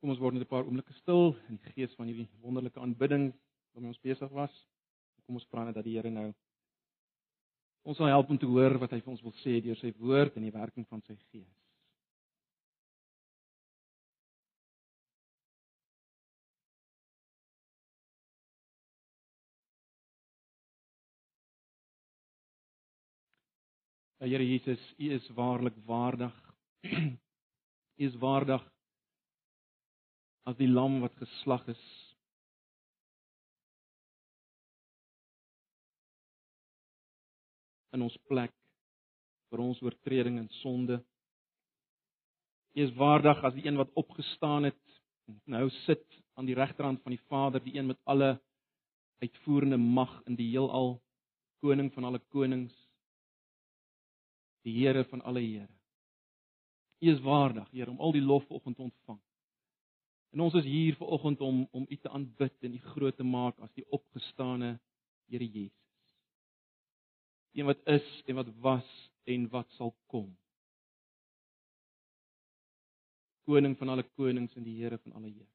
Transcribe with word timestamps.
Kom 0.00 0.10
ons 0.10 0.20
word 0.22 0.34
net 0.34 0.42
'n 0.46 0.52
paar 0.54 0.64
oomblikke 0.64 0.94
stil 0.94 1.34
in 1.48 1.56
die 1.58 1.72
gees 1.74 1.94
van 1.98 2.06
hierdie 2.06 2.28
wonderlike 2.40 2.80
aanbidding 2.80 3.32
waarmee 3.72 3.90
ons 3.90 4.04
besig 4.04 4.30
was. 4.30 4.52
Kom 5.26 5.34
ons 5.34 5.48
vra 5.50 5.64
net 5.64 5.74
dat 5.74 5.84
die 5.84 5.96
Here 5.96 6.10
nou 6.10 6.32
ons 7.88 7.96
sal 7.96 8.06
help 8.06 8.30
om 8.30 8.38
te 8.38 8.46
hoor 8.46 8.78
wat 8.78 8.92
hy 8.92 9.00
vir 9.00 9.10
ons 9.14 9.22
wil 9.24 9.32
sê 9.40 9.62
deur 9.64 9.76
sy 9.80 9.94
woord 9.96 10.36
en 10.36 10.44
die 10.44 10.52
werking 10.52 10.86
van 10.86 11.00
sy 11.06 11.16
gees. 11.32 11.48
Here 24.20 24.44
Jesus, 24.44 24.82
U 24.98 25.12
is 25.14 25.28
waarlik 25.32 25.76
waardig. 25.86 26.34
U 26.92 28.04
is 28.04 28.16
waardig 28.20 28.64
as 30.48 30.56
die 30.56 30.70
lam 30.70 31.02
wat 31.04 31.16
geslag 31.20 31.66
is. 31.68 31.86
in 37.96 38.04
ons 38.04 38.16
plek 38.28 38.52
vir 39.48 39.62
ons 39.64 39.80
oortreding 39.82 40.38
en 40.40 40.48
sonde. 40.60 40.98
U 42.76 42.82
is 42.84 42.92
waardig 42.98 43.40
as 43.44 43.56
die 43.56 43.64
een 43.66 43.80
wat 43.80 43.94
opgestaan 43.98 44.68
het 44.68 44.98
en 45.28 45.40
nou 45.56 45.66
sit 45.84 46.04
aan 46.38 46.46
die 46.48 46.56
regterhand 46.56 47.02
van 47.02 47.14
die 47.16 47.24
Vader, 47.28 47.62
die 47.64 47.74
een 47.76 47.88
met 47.90 47.98
alle 48.04 48.36
uitvoerende 49.24 49.76
mag 49.80 50.12
in 50.30 50.36
die 50.38 50.50
heelal, 50.52 50.98
koning 51.64 51.90
van 51.92 52.06
alle 52.06 52.20
konings, 52.30 52.74
die 54.64 54.76
Here 54.78 55.02
van 55.10 55.24
alle 55.26 55.42
Here. 55.42 55.68
U 57.02 57.10
is 57.10 57.20
waardig, 57.24 57.66
Here, 57.72 57.90
om 57.90 57.98
al 58.00 58.14
die 58.14 58.22
lof 58.22 58.46
vanoggend 58.46 58.76
te 58.76 58.86
ontvang. 58.86 59.20
En 60.30 60.40
ons 60.40 60.54
is 60.54 60.64
hier 60.64 60.96
vanoggend 60.96 61.40
om 61.40 61.68
om 61.72 61.86
U 61.88 61.96
te 61.96 62.08
aanbid 62.08 62.62
en 62.62 62.74
U 62.74 62.78
groot 62.78 63.16
te 63.16 63.24
maak 63.24 63.58
as 63.64 63.72
die 63.72 63.86
opgestane 63.88 64.76
Here 65.28 65.44
Jesus. 65.44 65.76
Een 67.52 67.66
wat 67.68 67.80
is 67.86 68.22
en 68.26 68.34
wat 68.34 68.48
was 68.64 68.88
en 69.24 69.48
wat 69.48 69.70
sal 69.76 69.94
kom. 70.06 70.28
Koning 73.48 73.76
van 73.80 73.88
alle 73.88 74.04
konings 74.04 74.56
en 74.56 74.64
die 74.64 74.76
Here 74.82 74.98
van 74.98 75.12
alle 75.12 75.32
Here. 75.32 75.48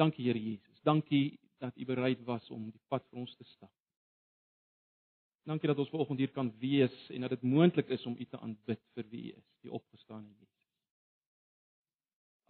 Dankie 0.00 0.24
Here 0.24 0.40
Jesus. 0.40 0.80
Dankie 0.82 1.38
dat 1.58 1.76
U 1.76 1.84
bereid 1.84 2.24
was 2.24 2.50
om 2.50 2.70
die 2.70 2.82
pad 2.88 3.04
vir 3.10 3.20
ons 3.20 3.36
te 3.36 3.44
stap. 3.52 3.72
Dankie 5.44 5.68
dat 5.68 5.78
ons 5.78 5.92
vanoggend 5.92 6.18
hier 6.18 6.32
kan 6.32 6.48
wees 6.58 6.96
en 7.12 7.20
dat 7.20 7.36
dit 7.36 7.42
moontlik 7.42 7.92
is 7.92 8.06
om 8.08 8.16
U 8.18 8.24
te 8.24 8.40
aanbid 8.40 8.80
vir 8.96 9.08
wie 9.12 9.24
U 9.28 9.36
is, 9.36 9.48
die 9.60 9.72
opgestane 9.72 10.28
Jesus. 10.32 10.53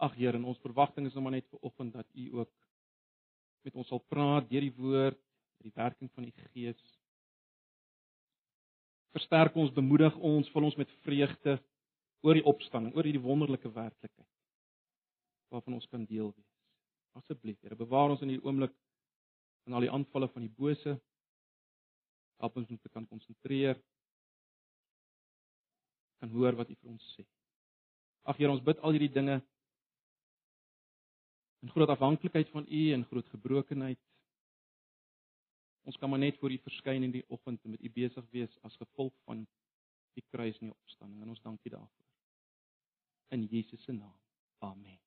Ag 0.03 0.15
Here, 0.19 0.39
ons 0.43 0.59
verwagting 0.63 1.07
is 1.07 1.15
nou 1.15 1.23
maar 1.23 1.37
net 1.37 1.47
vir 1.51 1.61
oggend 1.63 1.93
dat 1.95 2.07
U 2.13 2.41
ook 2.41 2.51
met 3.65 3.75
ons 3.79 3.87
sal 3.89 4.01
praat 4.11 4.49
deur 4.49 4.65
die 4.65 4.75
woord, 4.75 5.17
deur 5.57 5.69
die 5.69 5.75
werking 5.75 6.11
van 6.13 6.27
die 6.27 6.49
Gees. 6.51 6.81
Versterk 9.15 9.55
ons, 9.55 9.71
bemoedig 9.73 10.15
ons, 10.19 10.49
vul 10.51 10.67
ons 10.67 10.77
met 10.77 10.91
vreugde 11.05 11.55
oor 12.25 12.35
die 12.35 12.45
opstanding, 12.45 12.91
oor 12.95 13.07
hierdie 13.07 13.23
wonderlike 13.23 13.71
werklikheid 13.71 14.31
waarvan 15.53 15.77
ons 15.77 15.87
kan 15.87 16.03
deel 16.09 16.33
wees. 16.35 16.51
Asseblief, 17.15 17.55
Here, 17.63 17.77
bewaar 17.79 18.11
ons 18.11 18.23
in 18.25 18.33
hierdie 18.33 18.43
oomblik 18.43 18.73
van 19.63 19.77
al 19.77 19.85
die 19.85 19.91
aanvalle 19.93 20.27
van 20.33 20.43
die 20.43 20.51
bose. 20.51 20.97
Help 22.43 22.57
ons 22.59 22.73
om 22.73 22.79
te 22.81 22.91
kan 22.91 23.05
konsentreer. 23.07 23.79
Kan 26.19 26.33
hoor 26.33 26.57
wat 26.59 26.73
U 26.73 26.75
vir 26.75 26.91
ons 26.91 27.05
sê. 27.15 27.23
Ag 28.27 28.41
Here, 28.41 28.51
ons 28.51 28.65
bid 28.65 28.81
al 28.83 28.97
hierdie 28.97 29.13
dinge 29.15 29.39
in 31.65 31.71
groot 31.71 31.89
afhanklikheid 31.89 32.49
van 32.49 32.65
U 32.69 32.91
en 32.93 33.05
groot 33.05 33.29
gebrokenheid. 33.29 33.99
Ons 35.83 35.97
kan 35.97 36.09
maar 36.09 36.19
net 36.19 36.37
voor 36.37 36.51
U 36.51 36.57
verskyn 36.57 37.03
in 37.03 37.11
die 37.11 37.25
oggend 37.27 37.63
en 37.63 37.73
met 37.73 37.81
U 37.81 37.89
besig 37.89 38.25
wees 38.29 38.59
as 38.61 38.77
gevolg 38.77 39.13
van 39.25 39.47
die 40.13 40.23
kruis 40.29 40.59
en 40.61 40.69
die 40.69 40.77
opstanding 40.77 41.21
en 41.21 41.33
ons 41.33 41.41
dankie 41.41 41.71
daarvoor. 41.71 42.05
In 43.33 43.47
Jesus 43.49 43.83
se 43.83 43.91
naam. 43.91 44.13
Amen. 44.59 44.99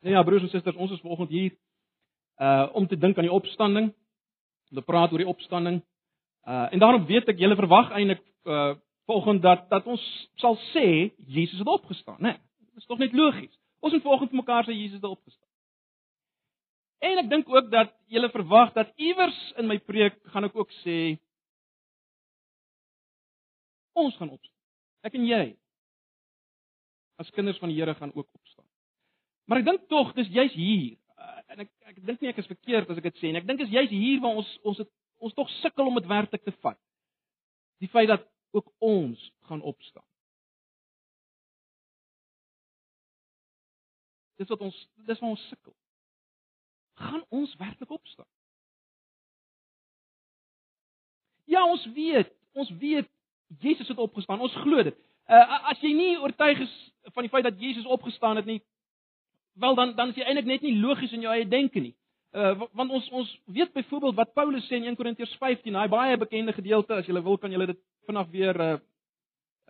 Ja, 0.00 0.22
broers 0.22 0.42
en 0.42 0.48
susters, 0.48 0.76
ons 0.76 0.90
is 0.90 1.00
vanoggend 1.00 1.30
hier 1.30 1.52
uh 2.40 2.70
om 2.72 2.88
te 2.88 2.96
dink 2.96 3.16
aan 3.16 3.28
die 3.28 3.32
opstanding. 3.32 3.92
Om 4.70 4.76
te 4.80 4.82
praat 4.82 5.12
oor 5.12 5.20
die 5.20 5.28
opstanding. 5.28 5.82
Uh 6.48 6.72
en 6.72 6.78
daarom 6.78 7.06
weet 7.06 7.28
ek 7.28 7.38
julle 7.38 7.60
verwag 7.60 7.92
eintlik 7.92 8.31
uh 8.44 8.74
volgende 9.04 9.40
dat 9.42 9.68
dat 9.70 9.86
ons 9.86 10.02
sal 10.34 10.56
sê 10.70 11.10
Jesus 11.26 11.58
het 11.58 11.66
opgestaan, 11.66 12.20
né? 12.20 12.36
Nee, 12.36 12.38
dit 12.58 12.76
is 12.76 12.86
tog 12.86 12.98
net 12.98 13.12
logies. 13.12 13.58
Ons 13.80 13.92
moet 13.92 14.02
volgens 14.02 14.30
mekaar 14.30 14.64
sê 14.64 14.72
Jesus 14.72 15.00
het 15.00 15.04
opgestaan. 15.04 15.48
En 17.02 17.18
ek 17.18 17.30
dink 17.30 17.48
ook 17.50 17.70
dat 17.70 17.90
julle 18.06 18.30
verwag 18.30 18.72
dat 18.72 18.92
iewers 18.96 19.38
in 19.58 19.66
my 19.66 19.78
preek 19.82 20.20
gaan 20.30 20.46
ek 20.46 20.56
ook 20.56 20.70
sê 20.84 21.18
ons 23.98 24.16
gaan 24.16 24.30
opstaan. 24.30 24.60
Ek 25.02 25.18
en 25.18 25.26
jy 25.26 25.42
as 27.18 27.30
kinders 27.34 27.58
van 27.58 27.72
die 27.72 27.80
Here 27.80 27.94
gaan 27.98 28.14
ook 28.14 28.28
opstaan. 28.30 28.66
Maar 29.50 29.60
ek 29.62 29.66
dink 29.66 29.88
tog 29.90 30.14
dis 30.14 30.30
juis 30.30 30.54
hier 30.54 30.94
uh, 31.18 31.40
en 31.50 31.66
ek 31.66 31.72
ek 31.90 31.98
dink 32.06 32.22
nie 32.22 32.30
ek 32.30 32.38
is 32.38 32.50
verkeerd 32.50 32.90
as 32.90 33.02
ek 33.02 33.10
dit 33.10 33.18
sê 33.18 33.32
nie. 33.32 33.42
Ek 33.42 33.50
dink 33.50 33.66
is 33.66 33.74
juis 33.74 33.90
hier 33.90 34.22
waar 34.22 34.38
ons 34.38 34.54
ons 34.62 34.78
het, 34.78 34.90
ons 35.18 35.34
tog 35.34 35.50
sukkel 35.58 35.90
om 35.90 35.98
dit 35.98 36.10
werklik 36.10 36.46
te 36.46 36.54
vat. 36.62 36.78
Die 37.82 37.90
feit 37.90 38.10
dat 38.14 38.30
ook 38.52 38.72
ons 38.78 39.32
gaan 39.48 39.62
opstaan. 39.62 40.04
Dis 44.36 44.48
wat 44.48 44.60
ons 44.60 44.88
dis 45.06 45.18
waar 45.18 45.30
ons 45.30 45.48
sukkel. 45.48 45.74
Gaan 46.94 47.24
ons 47.28 47.54
werklik 47.56 47.90
opstaan? 47.90 48.26
Ja, 51.44 51.64
ons 51.68 51.86
weet, 51.94 52.32
ons 52.52 52.70
weet 52.70 53.08
Jesus 53.58 53.88
het 53.88 53.98
opgestaan. 53.98 54.40
Ons 54.40 54.54
glo 54.54 54.82
dit. 54.82 54.96
Uh 55.26 55.70
as 55.70 55.80
jy 55.80 55.92
nie 55.96 56.20
oortuig 56.20 56.60
is 56.64 56.74
van 57.14 57.26
die 57.26 57.30
feit 57.30 57.44
dat 57.44 57.60
Jesus 57.60 57.86
opgestaan 57.86 58.36
het 58.36 58.48
nie, 58.48 58.60
wel 59.52 59.74
dan 59.74 59.94
dan 59.96 60.08
is 60.08 60.20
jy 60.20 60.26
eintlik 60.26 60.48
net 60.48 60.62
nie 60.62 60.78
logies 60.80 61.12
in 61.12 61.24
jou 61.24 61.32
eie 61.32 61.48
denke 61.48 61.80
nie. 61.80 61.94
Uh 62.32 62.54
want 62.72 62.90
ons 62.90 63.08
ons 63.10 63.32
weet 63.44 63.72
byvoorbeeld 63.72 64.18
wat 64.18 64.34
Paulus 64.34 64.66
sê 64.68 64.80
in 64.80 64.90
1 64.90 64.96
Korintiërs 64.96 65.36
15, 65.38 65.72
daai 65.72 65.88
baie 65.88 66.16
bekende 66.16 66.52
gedeelte, 66.52 66.94
as 66.94 67.06
jy 67.06 67.20
wil 67.20 67.38
kan 67.38 67.52
jy 67.52 67.66
dit 67.66 67.80
vanaf 68.06 68.28
weer 68.30 68.60
uh, 68.60 68.78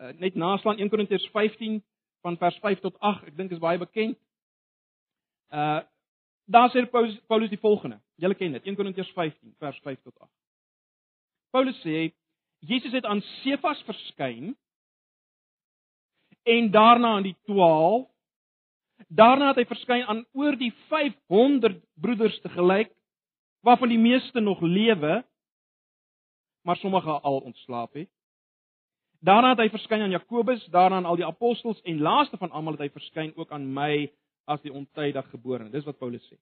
uh 0.00 0.12
net 0.18 0.34
naslaan 0.34 0.78
1 0.78 0.88
Korintiërs 0.88 1.28
15 1.32 1.82
van 2.22 2.36
vers 2.36 2.58
5 2.58 2.80
tot 2.80 2.98
8. 2.98 3.26
Ek 3.26 3.36
dink 3.36 3.50
is 3.50 3.62
baie 3.62 3.78
bekend. 3.78 4.18
Uh 5.50 5.80
daar 6.44 6.70
sê 6.70 6.82
Paulus, 6.90 7.14
Paulus 7.26 7.48
die 7.48 7.60
volgende. 7.60 8.00
Julle 8.20 8.34
ken 8.34 8.52
dit, 8.52 8.64
1 8.66 8.76
Korintiërs 8.76 9.12
15 9.14 9.54
vers 9.58 9.78
5 9.84 10.00
tot 10.02 10.18
8. 10.18 10.30
Paulus 11.50 11.78
sê 11.84 12.12
Jesus 12.58 12.92
het 12.92 13.04
aan 13.04 13.22
Sefas 13.42 13.82
verskyn 13.86 14.56
en 16.42 16.70
daarna 16.70 17.16
aan 17.16 17.28
die 17.30 17.36
12 17.44 18.12
Daarna 19.08 19.48
het 19.50 19.62
hy 19.62 19.66
verskyn 19.66 20.04
aan 20.06 20.24
oor 20.36 20.56
die 20.58 20.70
500 20.88 21.80
broeders 22.00 22.38
te 22.42 22.50
gelyk 22.52 22.92
waarvan 23.66 23.90
die 23.90 24.00
meeste 24.00 24.40
nog 24.40 24.60
lewe 24.60 25.22
maar 26.62 26.76
sommige 26.76 27.10
al 27.10 27.38
ontslaap 27.38 27.94
het. 27.94 28.10
Daarna 29.22 29.52
het 29.54 29.60
hy 29.62 29.68
verskyn 29.70 30.02
aan 30.02 30.10
Jakobus, 30.10 30.64
daarna 30.74 30.96
aan 30.98 31.06
al 31.06 31.20
die 31.20 31.26
apostels 31.26 31.80
en 31.86 32.00
laaste 32.02 32.36
van 32.40 32.50
almal 32.50 32.74
het 32.74 32.88
hy 32.88 32.90
verskyn 32.90 33.30
ook 33.38 33.52
aan 33.54 33.68
my 33.74 34.08
as 34.50 34.62
die 34.64 34.72
ontydig 34.74 35.28
gebore. 35.30 35.68
Dis 35.70 35.86
wat 35.86 35.98
Paulus 36.00 36.24
sê. 36.26 36.38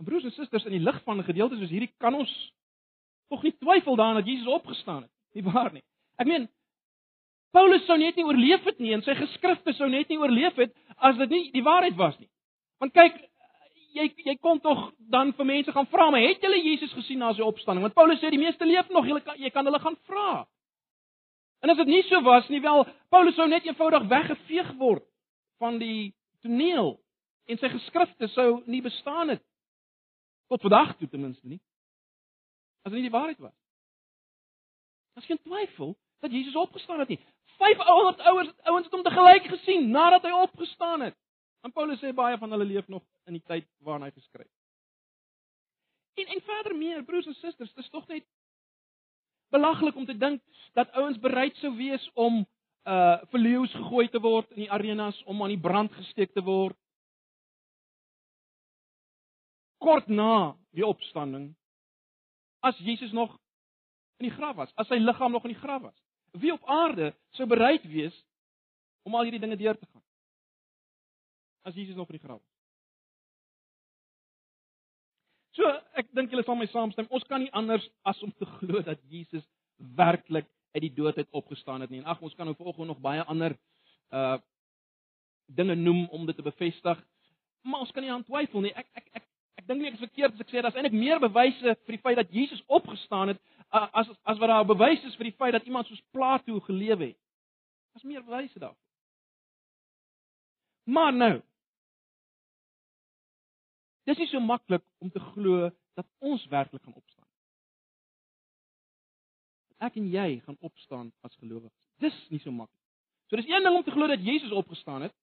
Broers 0.00 0.24
en 0.24 0.32
susters, 0.32 0.64
in 0.64 0.78
die 0.78 0.84
lig 0.84 1.02
van 1.04 1.18
'n 1.18 1.28
gedeelte 1.28 1.58
soos 1.60 1.68
hierdie 1.68 1.92
kan 1.98 2.14
ons 2.14 2.32
tog 3.28 3.42
nie 3.42 3.52
twyfel 3.52 3.96
daaraan 3.96 4.22
dat 4.22 4.26
Jesus 4.26 4.46
opgestaan 4.46 5.02
het 5.02 5.10
nie. 5.10 5.42
Nie 5.42 5.52
waar 5.52 5.72
nie. 5.72 5.84
Ek 6.16 6.26
meen 6.26 6.48
Paulus 7.52 7.84
sou 7.86 7.98
net 7.98 8.16
nie 8.16 8.24
oorleef 8.24 8.64
het 8.64 8.78
nie 8.78 8.94
en 8.94 9.02
sy 9.02 9.14
geskrifte 9.14 9.72
sou 9.72 9.88
net 9.88 10.08
nie 10.08 10.18
oorleef 10.18 10.56
het 10.56 10.74
as 10.96 11.16
dit 11.16 11.30
nie 11.30 11.50
die 11.52 11.62
waarheid 11.62 11.96
was 11.96 12.18
nie. 12.18 12.28
Want 12.78 12.92
kyk, 12.92 13.29
jy 13.94 14.06
jy 14.24 14.36
kon 14.42 14.60
tog 14.60 14.90
dan 15.10 15.32
vir 15.36 15.46
mense 15.48 15.72
gaan 15.72 15.88
vra, 15.90 16.10
maar 16.10 16.22
het 16.22 16.42
julle 16.42 16.62
Jesus 16.62 16.92
gesien 16.92 17.18
na 17.18 17.32
sy 17.34 17.42
opstanding? 17.42 17.84
Want 17.86 17.96
Paulus 17.98 18.20
sê 18.22 18.30
die 18.30 18.40
meeste 18.40 18.66
leef 18.66 18.88
nog, 18.94 19.06
jy 19.06 19.20
kan 19.24 19.38
jy 19.38 19.50
kan 19.50 19.66
hulle 19.66 19.80
gaan 19.82 19.98
vra. 20.08 20.46
En 21.60 21.70
as 21.70 21.76
dit 21.76 21.90
nie 21.92 22.02
so 22.08 22.22
was 22.24 22.48
nie, 22.48 22.60
wel 22.64 22.86
Paulus 23.12 23.36
sou 23.36 23.48
net 23.48 23.66
eenvoudig 23.68 24.06
weggeveeg 24.08 24.74
word 24.80 25.04
van 25.60 25.78
die 25.78 26.12
toneel 26.40 26.94
en 27.50 27.58
sy 27.60 27.68
geskrifte 27.72 28.30
sou 28.34 28.62
nie 28.70 28.82
bestaan 28.82 29.34
het 29.34 29.42
tot 30.50 30.62
vandag 30.64 30.96
toe 30.98 31.08
ten 31.08 31.20
minste 31.20 31.46
nie. 31.46 31.60
As 32.84 32.92
dit 32.92 33.00
nie 33.00 33.10
die 33.10 33.16
waarheid 33.16 33.38
was. 33.38 33.56
Daar's 35.14 35.28
geen 35.28 35.42
twyfel 35.44 35.96
dat 36.24 36.32
Jesus 36.32 36.56
opgestaan 36.56 37.02
het 37.02 37.08
nie. 37.12 37.20
500 37.60 38.20
ouers 38.20 38.52
ouens 38.62 38.86
het 38.86 38.94
hom 38.94 39.02
te 39.02 39.12
gelyk 39.12 39.50
gesien 39.52 39.90
nadat 39.90 40.24
hy 40.24 40.32
opgestaan 40.32 41.04
het. 41.10 41.16
En 41.60 41.72
Paulus 41.72 42.00
sê 42.00 42.12
baie 42.16 42.38
van 42.38 42.50
hulle 42.50 42.64
leef 42.64 42.88
nog 42.88 43.04
in 43.28 43.36
die 43.36 43.44
tyd 43.44 43.68
waarna 43.84 44.08
hy 44.08 44.14
geskryf 44.16 44.48
het. 44.48 44.58
En 46.20 46.34
en 46.34 46.42
verder 46.44 46.76
meer, 46.76 47.04
broers 47.04 47.26
en 47.26 47.36
susters, 47.38 47.72
dis 47.74 47.90
tog 47.90 48.06
net 48.08 48.26
belaglik 49.50 49.96
om 49.96 50.06
te 50.06 50.16
dink 50.16 50.42
dat 50.78 50.90
ouens 50.92 51.18
bereid 51.18 51.56
sou 51.56 51.74
wees 51.76 52.10
om 52.14 52.44
uh 52.88 53.16
vir 53.32 53.40
leeu's 53.40 53.72
gegooi 53.76 54.08
te 54.08 54.20
word 54.24 54.50
in 54.54 54.64
die 54.64 54.70
arenas 54.72 55.18
om 55.28 55.42
aan 55.42 55.52
die 55.52 55.60
brand 55.60 55.92
gesteek 55.92 56.32
te 56.32 56.42
word. 56.44 56.76
Kort 59.80 60.08
na 60.08 60.56
die 60.76 60.86
opstanding 60.86 61.50
as 62.64 62.78
Jesus 62.84 63.12
nog 63.12 63.36
in 64.20 64.28
die 64.28 64.36
graf 64.36 64.56
was, 64.56 64.72
as 64.76 64.88
sy 64.88 65.00
liggaam 65.00 65.32
nog 65.32 65.44
in 65.48 65.54
die 65.54 65.60
graf 65.60 65.82
was. 65.82 65.96
Wie 66.36 66.52
op 66.52 66.64
aarde 66.68 67.12
sou 67.36 67.46
bereid 67.48 67.84
wees 67.88 68.16
om 69.08 69.14
al 69.16 69.26
hierdie 69.28 69.40
dinge 69.40 69.56
deur 69.56 69.78
te 69.78 69.88
gaan? 69.88 70.04
As 71.62 71.74
Jesus 71.74 71.96
nog 71.96 72.08
in 72.08 72.18
die 72.18 72.24
graf 72.24 72.40
was. 72.40 72.56
So, 75.58 75.66
ek 75.98 76.12
dink 76.14 76.30
julle 76.30 76.44
sal 76.46 76.56
my 76.56 76.68
saamstem, 76.70 77.08
ons 77.10 77.26
kan 77.28 77.42
nie 77.42 77.50
anders 77.56 77.84
as 78.06 78.20
om 78.22 78.30
te 78.38 78.46
glo 78.58 78.82
dat 78.86 79.00
Jesus 79.10 79.44
werklik 79.98 80.46
uit 80.74 80.84
die 80.86 80.94
dood 80.94 81.18
uit 81.18 81.28
opgestaan 81.36 81.82
het 81.82 81.90
nie. 81.90 82.00
En 82.00 82.12
ag, 82.12 82.20
ons 82.22 82.34
kan 82.38 82.46
nou 82.46 82.54
vanoggend 82.56 82.86
nog 82.92 83.02
baie 83.02 83.24
ander 83.26 83.58
uh 84.14 84.38
dinge 85.50 85.74
noem 85.74 86.04
om 86.14 86.26
dit 86.28 86.36
te 86.38 86.44
bevestig, 86.46 86.98
maar 87.66 87.80
ons 87.82 87.90
kan 87.90 88.04
nie 88.06 88.12
aan 88.14 88.22
twyfel 88.22 88.62
nie. 88.62 88.70
Ek 88.70 88.86
ek 88.94 89.08
ek 89.18 89.24
ek 89.58 89.64
dink 89.66 89.80
nie 89.80 89.88
ek 89.88 89.96
is 89.96 90.04
verkeerd 90.04 90.36
as 90.36 90.44
ek 90.44 90.52
sê 90.52 90.62
daar's 90.62 90.76
eintlik 90.78 90.94
meer 90.94 91.18
bewyse 91.18 91.74
vir 91.74 91.96
die 91.96 92.02
feit 92.04 92.20
dat 92.20 92.30
Jesus 92.30 92.62
opgestaan 92.70 93.32
het 93.32 93.40
uh, 93.74 93.88
as 93.90 94.12
as 94.22 94.38
wat 94.38 94.52
daar 94.52 94.68
bewys 94.68 95.02
is 95.08 95.16
vir 95.18 95.30
die 95.30 95.34
feit 95.42 95.56
dat 95.56 95.66
iemand 95.66 95.90
soos 95.90 96.02
Plato 96.14 96.60
geleef 96.68 97.02
het. 97.02 97.18
Daar's 97.90 98.06
meer 98.06 98.22
bewyse 98.22 98.62
daarvoor. 98.62 98.78
Maar 100.86 101.12
nou, 101.12 101.34
Dis 104.08 104.18
nie 104.18 104.28
so 104.30 104.40
maklik 104.40 104.84
om 104.98 105.10
te 105.10 105.20
glo 105.32 105.70
dat 105.98 106.06
ons 106.18 106.46
werklik 106.52 106.82
gaan 106.82 106.96
opstaan. 106.96 107.28
Ek 109.80 109.96
en 109.96 110.08
jy 110.12 110.40
gaan 110.44 110.56
opstaan 110.60 111.12
as 111.24 111.36
gelowiges. 111.40 111.76
Dis 112.00 112.16
nie 112.32 112.40
so 112.40 112.52
maklik. 112.52 112.76
So 113.28 113.36
dis 113.36 113.48
een 113.48 113.64
ding 113.64 113.76
om 113.76 113.84
te 113.84 113.94
glo 113.94 114.08
dat 114.10 114.24
Jesus 114.24 114.52
opgestaan 114.52 115.02
het. 115.06 115.14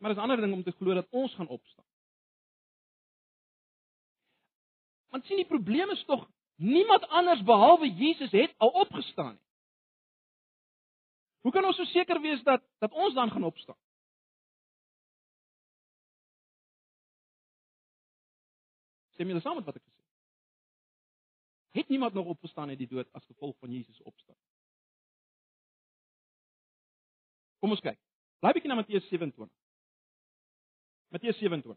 Maar 0.00 0.14
dis 0.14 0.18
'n 0.18 0.26
ander 0.26 0.40
ding 0.40 0.52
om 0.52 0.62
te 0.62 0.72
glo 0.72 0.94
dat 0.94 1.08
ons 1.10 1.34
gaan 1.34 1.48
opstaan. 1.48 1.84
Want 5.08 5.24
sien 5.26 5.36
die 5.36 5.46
probleem 5.46 5.90
is 5.90 6.04
tog 6.04 6.28
niemand 6.56 7.06
anders 7.08 7.42
behalwe 7.42 7.88
Jesus 7.94 8.30
het 8.30 8.54
al 8.56 8.68
opgestaan 8.68 9.32
nie. 9.32 9.48
Hoe 11.40 11.52
kan 11.52 11.64
ons 11.64 11.76
so 11.76 11.84
seker 11.84 12.20
wees 12.20 12.42
dat 12.42 12.62
dat 12.78 12.92
ons 12.92 13.14
dan 13.14 13.30
gaan 13.30 13.44
opstaan? 13.44 13.78
Stem 19.20 19.28
julle 19.28 19.42
saam 19.44 19.58
met 19.60 19.66
wat 19.68 19.76
ek 19.76 19.82
gesê 19.84 19.98
het? 20.00 20.06
Het 21.76 21.88
niemand 21.92 22.14
nog 22.16 22.26
opgestaan 22.32 22.70
uit 22.72 22.78
die 22.80 22.88
dood 22.88 23.08
as 23.12 23.24
gevolg 23.28 23.58
van 23.60 23.72
Jesus 23.72 23.98
opstaan? 24.08 24.36
Kom 27.60 27.74
ons 27.76 27.82
kyk. 27.84 27.98
Bly 28.40 28.54
bietjie 28.56 28.72
na 28.72 28.78
Matteus 28.78 29.04
27. 29.12 29.52
Matteus 31.12 31.36
27. 31.36 31.76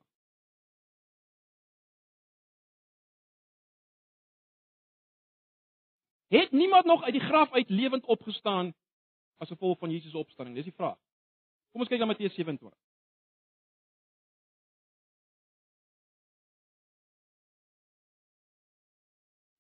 Het 6.32 6.56
niemand 6.56 6.86
nog 6.86 7.04
uit 7.04 7.20
die 7.20 7.28
graf 7.28 7.52
uit 7.52 7.70
lewend 7.70 8.06
opgestaan 8.06 8.72
as 9.44 9.52
gevolg 9.52 9.84
van 9.84 9.92
Jesus 9.92 10.16
opstanding? 10.16 10.56
Dis 10.56 10.72
die 10.72 10.80
vraag. 10.80 10.98
Kom 11.76 11.84
ons 11.84 11.92
kyk 11.92 12.00
na 12.00 12.14
Matteus 12.16 12.40
27. 12.40 12.83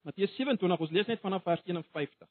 Matteus 0.04 0.34
27, 0.36 0.82
ons 0.84 0.92
lees 0.92 1.08
net 1.08 1.22
vanaf 1.24 1.46
vers 1.48 1.62
51. 1.64 2.28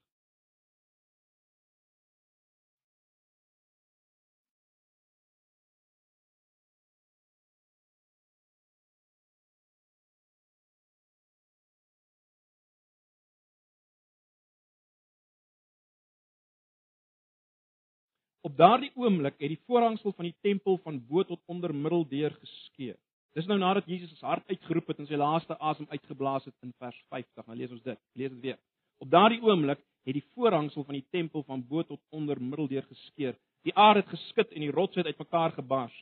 Op 18.43 18.57
daardie 18.59 18.91
oomblik 18.99 19.39
het 19.41 19.55
die 19.55 19.63
voorhangsel 19.65 20.13
van 20.13 20.29
die 20.29 20.37
tempel 20.45 20.77
van 20.85 21.01
bo 21.09 21.25
tot 21.25 21.41
onder 21.47 21.73
middeldeur 21.73 22.35
geskeur. 22.43 22.99
Dis 23.33 23.47
nou 23.49 23.57
nadat 23.59 23.89
Jesus 23.89 24.13
sy 24.19 24.27
hart 24.29 24.49
uitgeroep 24.51 24.91
het 24.93 24.99
en 25.01 25.09
sy 25.09 25.17
laaste 25.17 25.57
asem 25.57 25.87
uitgeblaas 25.89 26.45
het 26.45 26.67
in 26.67 26.75
vers 26.83 26.99
50. 27.09 27.47
Nou 27.47 27.57
lees 27.57 27.73
ons 27.73 27.85
dit. 27.87 28.01
Lees 28.21 28.33
dit 28.35 28.43
weer. 28.45 28.59
Op 29.01 29.11
daardie 29.11 29.41
oomblik 29.43 29.81
het 30.05 30.19
die 30.19 30.27
voorhangsel 30.35 30.85
van 30.85 30.99
die 30.99 31.07
tempel 31.15 31.45
van 31.49 31.63
bo 31.69 31.83
tot 31.87 32.01
onder 32.11 32.41
middeldeur 32.43 32.85
geskeur. 32.91 33.39
Die 33.65 33.75
aarde 33.79 34.03
het 34.03 34.13
geskit 34.13 34.53
en 34.53 34.67
die 34.67 34.75
rots 34.75 34.99
het 34.99 35.07
uitmekaar 35.07 35.55
gebars. 35.57 35.95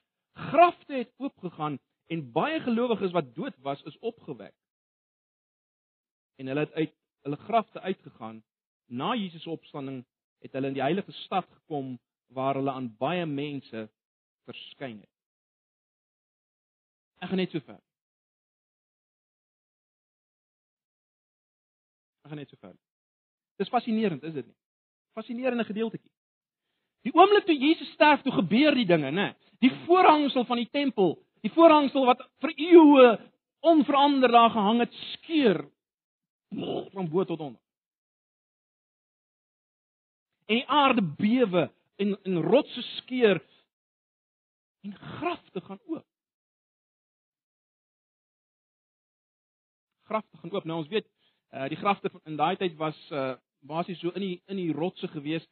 Grafte 0.50 0.92
het 0.94 1.12
oopgegaan 1.18 1.78
en 2.10 2.26
baie 2.32 2.60
gelowiges 2.60 3.14
wat 3.14 3.34
dood 3.34 3.54
was, 3.62 3.82
is 3.86 3.98
opgewek. 3.98 4.54
En 6.40 6.50
hulle 6.50 6.66
het 6.66 6.72
uit 6.74 6.94
hulle 7.22 7.36
grafte 7.36 7.80
uitgegaan. 7.80 8.42
Na 8.88 9.14
Jesus 9.14 9.42
se 9.42 9.50
opstanding 9.50 10.02
het 10.40 10.52
hulle 10.52 10.72
in 10.72 10.78
die 10.78 10.82
heilige 10.82 11.12
stad 11.12 11.46
gekom 11.52 11.98
waar 12.34 12.56
hulle 12.58 12.72
aan 12.72 12.90
baie 12.98 13.26
mense 13.26 13.86
verskyn 14.48 14.98
het. 15.04 15.09
Ek 17.20 17.28
gaan 17.28 17.40
net 17.40 17.52
so 17.52 17.60
ver. 17.64 17.80
Ek 22.24 22.32
gaan 22.32 22.40
net 22.40 22.52
so 22.52 22.60
ver. 22.60 22.76
Dis 23.60 23.68
fascinerend, 23.72 24.24
is 24.24 24.34
dit 24.34 24.46
nie? 24.46 24.56
Fascinerende 25.18 25.66
gedeeltetjie. 25.68 26.10
Die 27.04 27.12
oomblik 27.16 27.46
toe 27.48 27.56
Jesus 27.56 27.88
sterf, 27.96 28.22
toe 28.24 28.32
gebeur 28.32 28.76
die 28.76 28.86
dinge, 28.88 29.10
né? 29.12 29.30
Die 29.64 29.72
voorhangsel 29.86 30.44
van 30.48 30.60
die 30.60 30.68
tempel, 30.72 31.18
die 31.44 31.52
voorhangsel 31.52 32.06
wat 32.08 32.22
vir 32.44 32.52
eeue 32.56 33.10
onverander 33.64 34.32
daar 34.32 34.52
gehang 34.52 34.80
het, 34.84 34.96
skeur 35.14 35.64
van 36.92 37.08
bo 37.08 37.24
tot 37.24 37.40
onder. 37.40 37.60
En 40.48 40.58
die 40.58 40.68
aarde 40.68 41.04
bewe 41.04 41.68
en 42.00 42.16
en 42.24 42.42
rotse 42.42 42.82
skeur 42.96 43.40
en 44.84 44.96
grafte 44.96 45.60
gaan 45.60 45.80
oop. 45.86 46.09
Grafte 50.10 50.40
gaan 50.42 50.54
oop. 50.54 50.66
Nou 50.68 50.82
ons 50.82 50.92
weet 50.92 51.08
uh 51.54 51.68
die 51.70 51.78
grafte 51.78 52.10
in 52.24 52.38
daai 52.38 52.56
tyd 52.58 52.76
was 52.78 52.98
uh 53.10 53.34
basies 53.60 54.00
so 54.02 54.12
in 54.18 54.26
die 54.26 54.36
in 54.50 54.58
die 54.60 54.72
rotse 54.74 55.08
gewees 55.14 55.46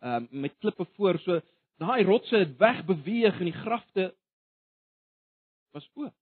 uh 0.00 0.20
met 0.30 0.58
klippe 0.62 0.86
voor. 0.96 1.18
So 1.26 1.40
daai 1.82 2.04
rotse 2.06 2.36
het 2.42 2.58
wegbeweeg 2.58 3.40
en 3.40 3.50
die 3.50 3.60
grafte 3.62 4.10
was 5.74 5.88
oop. 5.94 6.14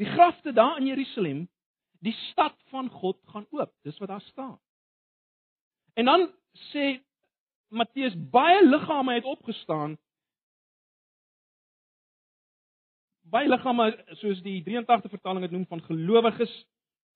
Die 0.00 0.10
grafte 0.10 0.52
daar 0.52 0.78
in 0.80 0.86
Jerusalem, 0.86 1.48
die 2.02 2.16
stad 2.30 2.56
van 2.72 2.88
God 2.90 3.20
gaan 3.30 3.46
oop. 3.50 3.72
Dis 3.82 3.98
wat 3.98 4.08
daar 4.08 4.24
staan. 4.30 4.58
En 5.94 6.04
dan 6.04 6.30
sê 6.72 6.98
Matteus 7.68 8.14
baie 8.30 8.64
liggame 8.66 9.14
het 9.14 9.24
opgestaan 9.24 9.98
baie 13.34 13.50
liggame 13.50 13.90
soos 14.20 14.40
die 14.44 14.60
83 14.62 15.10
vertaling 15.10 15.42
dit 15.46 15.54
noem 15.54 15.66
van 15.70 15.82
gelowiges. 15.90 16.54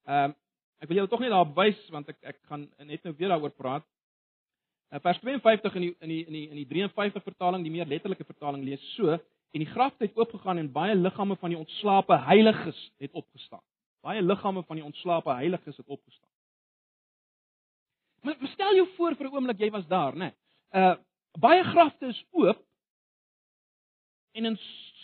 Ehm 0.09 0.33
um, 0.33 0.37
ek 0.79 0.87
wil 0.87 1.01
julle 1.01 1.11
tog 1.11 1.23
net 1.25 1.33
daarop 1.35 1.57
wys 1.57 1.79
want 1.91 2.07
ek 2.13 2.19
ek 2.33 2.37
gaan 2.47 2.69
net 2.87 3.03
nou 3.07 3.13
weer 3.19 3.33
daaroor 3.33 3.55
praat. 3.55 3.87
Uh, 4.95 5.01
vers 5.03 5.19
52 5.25 5.75
in 5.75 5.85
die 5.85 5.95
in 5.99 6.13
die 6.13 6.21
in 6.27 6.37
die 6.37 6.45
in 6.53 6.61
die 6.61 6.69
53 6.71 7.25
vertaling, 7.27 7.65
die 7.67 7.73
meer 7.75 7.89
letterlike 7.91 8.27
vertaling 8.29 8.63
lees 8.63 8.85
so 8.95 9.17
en 9.17 9.65
die 9.65 9.71
graf 9.73 9.97
het 9.99 10.15
oopgegaan 10.17 10.61
en 10.63 10.71
baie 10.73 10.95
liggame 10.95 11.37
van 11.41 11.51
die 11.51 11.59
ontslape 11.59 12.19
heiliges 12.29 12.79
het 13.03 13.13
opgestaan. 13.13 13.65
Baie 14.07 14.23
liggame 14.23 14.63
van 14.69 14.79
die 14.79 14.87
ontslape 14.87 15.35
heiliges 15.35 15.77
het 15.77 15.87
opgestaan. 15.89 16.31
Maar 18.23 18.39
stel 18.53 18.75
jou 18.75 18.87
voor 18.97 19.17
vir 19.17 19.27
'n 19.27 19.35
oomblik 19.35 19.59
jy 19.59 19.71
was 19.71 19.87
daar, 19.87 20.15
né? 20.15 20.31
Nee. 20.31 20.33
Uh 20.73 20.97
baie 21.39 21.63
grafte 21.65 22.07
is 22.07 22.25
oop 22.31 22.68
en 24.39 24.45
in 24.45 24.59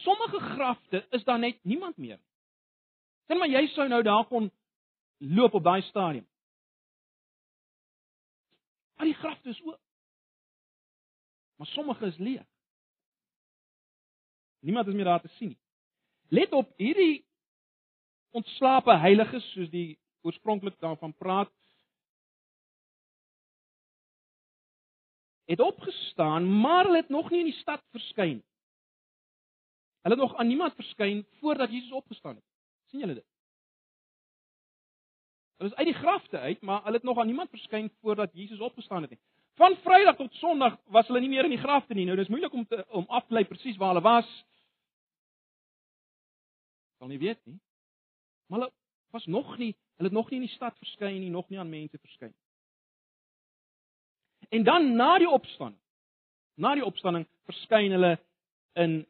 sommige 0.04 0.40
grafte 0.40 1.06
is 1.10 1.24
daar 1.24 1.38
net 1.38 1.58
niemand 1.62 1.96
meer. 1.96 2.20
Sien 3.26 3.38
maar 3.38 3.50
jy 3.50 3.66
sou 3.72 3.88
nou 3.88 4.02
daar 4.02 4.26
kon 4.30 4.50
loop 5.18 5.54
op 5.58 5.64
daai 5.64 5.82
stadium. 5.82 6.26
Al 8.94 9.10
die 9.10 9.18
grafte 9.18 9.48
is 9.48 9.62
oop. 9.64 9.80
Maar 11.56 11.66
sommige 11.66 12.06
is 12.06 12.16
leeg. 12.18 12.46
Niemand 14.60 14.86
is 14.86 14.94
meer 14.94 15.04
daar 15.10 15.20
te 15.20 15.32
sien 15.36 15.48
nie. 15.48 15.60
Let 16.28 16.52
op 16.52 16.70
hierdie 16.76 17.24
ontslape 18.30 18.96
heiliges 18.98 19.50
soos 19.52 19.70
die 19.70 19.98
oorspronklik 20.22 20.78
daarvan 20.80 21.14
praat. 21.14 21.52
het 25.44 25.60
opgestaan, 25.60 26.60
maar 26.60 26.84
hulle 26.84 26.96
het 26.96 27.08
nog 27.08 27.30
nie 27.30 27.38
in 27.38 27.50
die 27.50 27.60
stad 27.60 27.82
verskyn. 27.90 28.42
Hulle 30.04 30.16
het 30.16 30.24
nog 30.24 30.36
aan 30.36 30.46
niemand 30.46 30.74
verskyn 30.74 31.26
voordat 31.40 31.70
Jesus 31.70 31.92
opgestaan 31.92 32.34
het. 32.34 32.44
sien 32.86 33.00
julle 33.00 33.14
dit? 33.14 33.26
Hulle 35.56 35.70
is 35.70 35.76
uit 35.76 35.86
die 35.86 35.94
grafte 35.94 36.38
uit, 36.38 36.60
maar 36.60 36.82
hulle 36.82 36.96
het 36.96 37.02
nog 37.02 37.18
aan 37.18 37.26
niemand 37.26 37.50
verskyn 37.50 37.90
voordat 38.00 38.30
Jesus 38.32 38.60
opgestaan 38.60 39.00
het 39.00 39.10
nie. 39.10 39.20
Van 39.54 39.76
Vrydag 39.76 40.16
tot 40.16 40.34
Sondag 40.34 40.76
was 40.84 41.06
hulle 41.06 41.20
nie 41.20 41.28
meer 41.28 41.44
in 41.44 41.54
die 41.54 41.62
grafte 41.62 41.94
nie. 41.94 42.04
Nou 42.04 42.16
dis 42.16 42.28
moeilik 42.28 42.52
om 42.52 42.66
te 42.66 42.84
om 42.88 43.06
af 43.08 43.26
te 43.26 43.32
lei 43.34 43.44
presies 43.48 43.76
waar 43.80 43.94
hulle 43.94 44.04
was. 44.04 44.28
Sal 46.98 47.08
nie 47.08 47.18
weet 47.18 47.40
nie. 47.46 47.56
Maar 48.46 48.58
hulle 48.58 48.72
was 49.10 49.26
nog 49.26 49.56
nie, 49.58 49.72
hulle 49.96 50.10
het 50.10 50.18
nog 50.18 50.30
nie 50.30 50.40
in 50.42 50.46
die 50.46 50.54
stad 50.56 50.76
verskyn 50.78 51.20
nie, 51.20 51.30
nog 51.30 51.48
nie 51.48 51.58
aan 51.58 51.70
mense 51.70 51.98
verskyn. 51.98 52.34
En 54.50 54.68
dan 54.68 54.92
na 54.96 55.18
die 55.18 55.30
opstanding, 55.30 55.80
na 56.54 56.74
die 56.74 56.84
opstanding 56.84 57.24
verskyn 57.48 57.94
hulle 57.94 58.18
in 58.74 59.06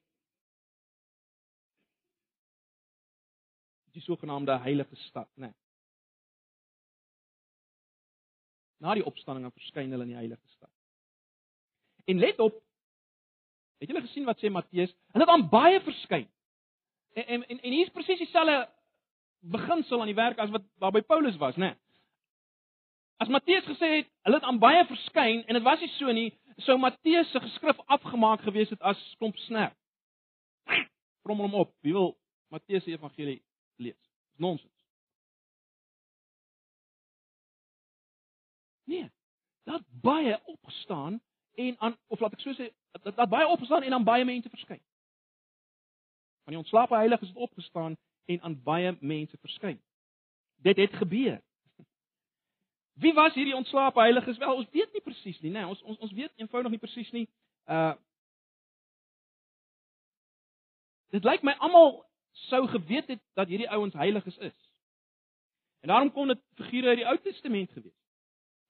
die 3.95 4.03
sogenaamde 4.03 4.59
heilige 4.59 4.97
stad, 4.97 5.29
né? 5.35 5.47
Nee. 5.47 5.55
Na 8.83 8.95
die 8.95 9.07
opstanding 9.07 9.53
verskyn 9.55 9.93
hulle 9.95 10.05
in 10.05 10.13
die 10.13 10.19
heilige 10.19 10.49
stad. 10.57 10.71
En 12.11 12.19
let 12.19 12.41
op, 12.43 12.57
het 13.81 13.89
julle 13.89 14.03
gesien 14.05 14.27
wat 14.29 14.43
sê 14.43 14.51
Matteus? 14.53 14.93
Hulle 15.15 15.25
het 15.25 15.33
aan 15.33 15.49
baie 15.49 15.81
verskyn. 15.81 16.27
En 17.15 17.27
en 17.27 17.47
en, 17.47 17.61
en 17.61 17.73
hier 17.73 17.87
is 17.87 17.95
presies 17.95 18.19
dieselfde 18.19 18.67
beginsel 19.55 20.01
aan 20.01 20.11
die 20.11 20.19
werk 20.19 20.39
as 20.39 20.51
wat 20.51 20.67
waarby 20.83 21.05
Paulus 21.07 21.39
was, 21.41 21.57
né? 21.57 21.71
Nee. 21.73 21.81
As 23.23 23.31
Matteus 23.31 23.65
gesê 23.65 23.91
het, 23.97 24.11
hulle 24.27 24.41
het 24.41 24.45
aan 24.51 24.59
baie 24.59 24.85
verskyn 24.91 25.45
en 25.47 25.55
dit 25.55 25.63
was 25.65 25.81
nie 25.81 25.93
so 25.95 26.13
nie, 26.13 26.29
sou 26.67 26.77
Matteus 26.79 27.31
se 27.31 27.41
geskrif 27.41 27.79
afgemaak 27.87 28.43
gewees 28.43 28.75
het 28.75 28.83
as 28.83 29.01
klomp 29.19 29.39
snerp. 29.47 29.77
Vrommel 31.23 31.47
hom 31.47 31.61
op. 31.63 31.71
Wie 31.81 31.95
wil 31.95 32.17
Matteus 32.51 32.85
se 32.85 32.91
evangelie 32.91 33.41
lees? 33.77 34.01
Dis 34.31 34.39
nonsens. 34.39 34.73
Nee, 38.85 39.11
dat 39.63 39.83
baie 39.89 40.41
opgestaan 40.45 41.23
en 41.55 41.79
aan 41.79 41.97
of 42.07 42.21
laat 42.21 42.33
ek 42.33 42.41
so 42.41 42.53
sê, 42.53 42.69
dat, 43.03 43.17
dat 43.17 43.29
baie 43.29 43.47
opgestaan 43.49 43.83
en 43.83 43.93
aan 43.93 44.05
baie 44.05 44.25
mense 44.25 44.49
verskyn. 44.49 44.83
Van 46.45 46.53
die 46.53 46.61
ontslape 46.61 46.95
heiliges 46.95 47.29
het 47.29 47.37
opgestaan 47.37 47.97
en 48.25 48.41
aan 48.41 48.63
baie 48.63 48.97
mense 49.01 49.39
verskyn. 49.41 49.83
Dit 50.57 50.77
het 50.77 50.93
gebeur. 50.93 51.43
Wie 52.95 53.15
was 53.15 53.35
hierdie 53.35 53.57
ontslape 53.57 54.01
heiliges? 54.01 54.37
Wel, 54.37 54.55
ons 54.55 54.71
weet 54.71 54.93
nie 54.93 55.01
presies 55.01 55.41
nie, 55.41 55.51
né? 55.51 55.59
Nee, 55.59 55.69
ons 55.69 55.83
ons 55.83 55.99
ons 55.99 56.13
weet 56.13 56.33
eenvoudig 56.37 56.71
nie 56.71 56.83
presies 56.83 57.11
nie. 57.11 57.29
Uh 57.65 57.95
Dit 61.15 61.25
lyk 61.25 61.45
my 61.47 61.53
almal 61.63 62.01
sou 62.35 62.67
geweet 62.69 63.07
het 63.07 63.23
dat 63.35 63.49
hierdie 63.49 63.71
ouens 63.71 63.95
heiliges 63.95 64.37
is. 64.37 64.71
En 65.81 65.89
daarom 65.89 66.13
kon 66.13 66.27
dit 66.27 66.41
figure 66.55 66.89
uit 66.89 66.97
die 66.97 67.07
Ou 67.07 67.19
Testament 67.19 67.71
gewees. 67.71 67.99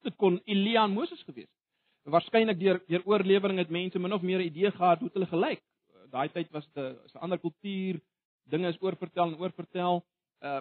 Dit 0.02 0.16
kon 0.16 0.40
Elia 0.44 0.84
en 0.84 0.90
Moses 0.90 1.22
gewees 1.22 1.48
het. 1.48 2.12
Waarskynlik 2.12 2.58
deur 2.60 2.82
deur 2.86 3.04
oorlewering 3.08 3.58
het 3.58 3.70
mense 3.70 3.98
min 3.98 4.12
of 4.12 4.22
meer 4.22 4.38
'n 4.38 4.50
idee 4.50 4.70
gehad 4.70 5.00
hoe 5.00 5.10
hulle 5.12 5.26
gelyk. 5.26 5.62
Daai 6.10 6.28
tyd 6.28 6.50
was 6.50 6.66
dit 6.72 7.14
'n 7.14 7.18
ander 7.18 7.38
kultuur, 7.38 8.00
dinge 8.44 8.68
is 8.68 8.80
oorvertel 8.80 9.26
en 9.26 9.38
oorvertel. 9.38 10.04
Uh 10.40 10.60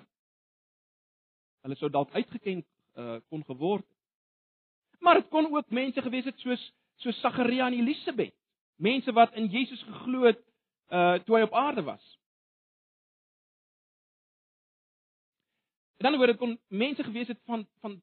hulle 1.61 1.75
sou 1.75 1.89
dalk 1.91 2.11
uitgeken 2.11 2.65
uh 2.95 3.19
kon 3.29 3.43
geword 3.45 3.87
het. 3.87 4.99
Maar 4.99 5.13
dit 5.13 5.29
kon 5.29 5.55
ook 5.55 5.69
mense 5.69 6.01
gewees 6.01 6.25
het 6.25 6.39
soos 6.39 6.73
so 6.95 7.11
Sagaria 7.11 7.67
en 7.67 7.73
Elisabet. 7.73 8.35
Mense 8.75 9.11
wat 9.11 9.33
in 9.33 9.47
Jesus 9.47 9.83
geglo 9.83 10.23
het 10.23 10.41
uh 10.89 11.15
toe 11.25 11.35
hy 11.35 11.41
op 11.41 11.53
aarde 11.53 11.81
was. 11.81 12.19
En 16.03 16.11
dan 16.11 16.19
word 16.19 16.33
dit 16.33 16.39
kon 16.39 16.57
mense 16.67 17.03
gewees 17.03 17.29
het 17.31 17.39
van 17.47 17.67
van 17.79 18.01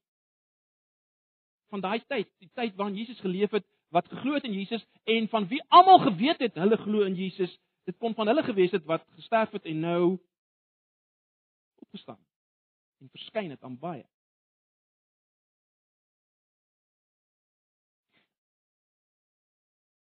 van 1.68 1.80
daai 1.84 2.00
tyd, 2.08 2.30
die 2.42 2.48
tyd 2.56 2.74
waarin 2.74 2.96
Jesus 2.96 3.20
geleef 3.20 3.52
het, 3.54 3.66
wat 3.94 4.08
geglo 4.08 4.34
het 4.34 4.46
in 4.48 4.54
Jesus 4.56 4.86
en 5.04 5.28
van 5.28 5.46
wie 5.50 5.60
almal 5.68 5.98
geweet 6.02 6.40
het 6.40 6.54
hulle 6.54 6.78
glo 6.80 7.04
in 7.04 7.14
Jesus. 7.14 7.52
Dit 7.84 7.98
kon 7.98 8.14
van 8.14 8.26
hulle 8.26 8.42
gewees 8.42 8.72
het 8.72 8.86
wat 8.88 9.04
gesterf 9.18 9.52
het 9.52 9.68
en 9.68 9.80
nou 9.84 10.04
opgestaan 11.84 12.24
en 13.04 13.10
verskyn 13.12 13.50
het 13.52 13.62
aan 13.62 13.78
baie. 13.78 14.06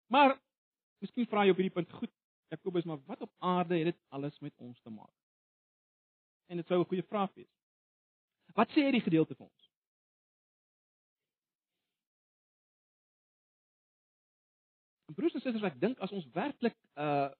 Maar 0.06 0.36
miskien 0.98 1.28
vra 1.32 1.46
jy 1.46 1.54
op 1.54 1.62
hierdie 1.62 1.74
punt 1.74 1.96
goed, 1.96 2.12
Jakobus, 2.52 2.84
maar 2.84 3.00
wat 3.08 3.24
op 3.24 3.32
aarde 3.38 3.78
het 3.78 3.94
dit 3.94 3.98
alles 4.08 4.38
met 4.38 4.54
ons 4.58 4.80
te 4.82 4.90
maak? 4.90 5.16
En 6.46 6.60
dit 6.60 6.66
sou 6.66 6.80
'n 6.80 6.88
goeie 6.92 7.06
vraag 7.08 7.32
wees. 7.34 7.59
Wat 8.54 8.70
sê 8.74 8.86
hierdie 8.86 9.04
gedeelte 9.04 9.34
vir 9.34 9.46
ons? 9.46 9.68
En 15.10 15.14
broers 15.14 15.34
en 15.34 15.42
susters, 15.42 15.66
ek 15.66 15.80
dink 15.82 16.00
as 16.00 16.14
ons 16.14 16.28
werklik 16.36 16.76
uh 16.94 17.30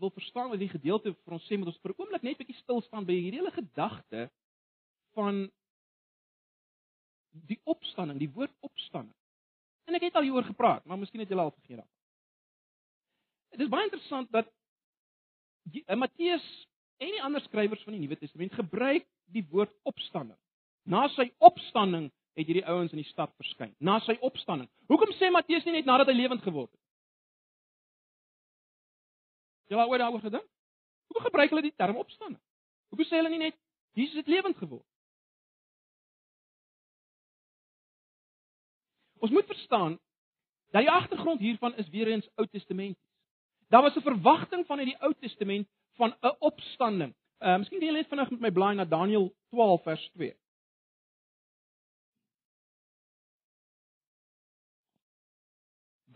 wil 0.00 0.10
verstaan 0.10 0.48
wat 0.48 0.58
hierdie 0.58 0.72
gedeelte 0.72 1.12
vir 1.12 1.34
ons 1.36 1.44
sê, 1.46 1.56
moet 1.58 1.68
ons 1.70 1.78
vir 1.84 1.92
'n 1.92 2.00
oomblik 2.00 2.22
net 2.26 2.38
bietjie 2.38 2.56
stil 2.58 2.80
staan 2.82 3.04
by 3.06 3.12
hierdie 3.12 3.38
hele 3.38 3.52
gedagte 3.54 4.30
van 5.14 5.44
die 7.48 7.60
opstanding, 7.64 8.18
die 8.18 8.32
woord 8.32 8.54
opstanding. 8.60 9.14
En 9.86 9.94
ek 9.94 10.08
het 10.08 10.16
al 10.16 10.26
hieroor 10.26 10.48
gepraat, 10.48 10.84
maar 10.84 10.98
miskien 10.98 11.20
het 11.20 11.28
julle 11.28 11.44
al 11.44 11.54
vergeet. 11.54 11.86
Dit 13.52 13.60
is 13.60 13.72
baie 13.72 13.84
interessant 13.84 14.30
dat 14.32 14.48
die, 15.62 15.84
uh, 15.86 15.96
Matteus 15.96 16.44
en 17.02 17.10
die 17.10 17.22
ander 17.22 17.42
skrywers 17.42 17.82
van 17.86 17.96
die 17.96 18.02
Nuwe 18.04 18.18
Testament 18.20 18.54
gebruik 18.54 19.06
die 19.34 19.44
woord 19.50 19.72
opstanding. 19.88 20.38
Na 20.86 21.08
sy 21.16 21.28
opstanding 21.42 22.10
het 22.38 22.46
hierdie 22.48 22.66
ouens 22.66 22.94
in 22.94 23.02
die 23.02 23.10
stad 23.10 23.32
verskyn. 23.40 23.74
Na 23.78 23.98
sy 24.06 24.16
opstanding. 24.24 24.70
Hoekom 24.90 25.10
sê 25.18 25.30
Matteus 25.34 25.66
nie 25.66 25.76
net 25.78 25.88
nadat 25.88 26.10
hy 26.10 26.16
lewend 26.16 26.44
geword 26.46 26.70
het? 26.70 26.80
Jy 29.72 29.80
het 29.80 29.88
ooit 29.88 30.02
daaroor 30.02 30.22
gedink? 30.22 30.48
Hoe 31.12 31.26
gebruik 31.26 31.52
hulle 31.52 31.64
die 31.64 31.76
term 31.76 31.98
opstanding? 32.00 32.40
Hoekom 32.92 33.08
sê 33.08 33.18
hulle 33.18 33.32
nie 33.32 33.42
net 33.42 33.58
Jesus 33.98 34.20
het 34.22 34.30
lewend 34.30 34.58
geword? 34.60 34.86
Ons 39.22 39.30
moet 39.30 39.46
verstaan 39.46 39.98
dat 40.74 40.82
die 40.82 40.90
agtergrond 40.90 41.40
hiervan 41.40 41.76
is 41.78 41.88
weer 41.92 42.10
eens 42.10 42.28
Ou 42.40 42.46
Testamenties. 42.46 43.00
Daar 43.68 43.82
was 43.82 43.96
'n 43.96 44.04
verwagting 44.04 44.66
van 44.66 44.78
uit 44.78 44.92
die 44.92 45.00
Ou 45.00 45.14
Testament 45.14 45.68
van 46.02 46.14
'n 46.20 46.36
opstanding. 46.38 47.14
Uh 47.38 47.56
miskien 47.58 47.78
kan 47.78 47.88
jy 47.88 47.94
net 47.94 48.08
vinnig 48.10 48.30
met 48.30 48.40
my 48.40 48.52
blaai 48.58 48.74
na 48.74 48.84
Daniël 48.84 49.26
12 49.50 49.82
vers 49.82 50.04
2. 50.14 50.34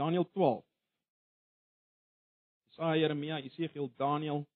Daniël 0.01 0.27
12. 0.33 0.65
Saai 2.77 3.01
Jeremia, 3.01 3.39
Jesegiel, 3.39 3.89
Daniël, 3.97 4.47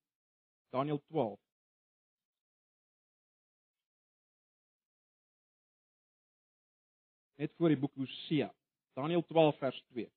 Daniël 0.69 1.01
12. 1.07 1.39
net 7.41 7.53
voor 7.57 7.67
die 7.73 7.77
boek 7.77 7.95
Hosea. 7.95 8.53
Daniël 8.93 9.23
12 9.25 9.57
vers 9.57 9.83
2. 9.87 10.11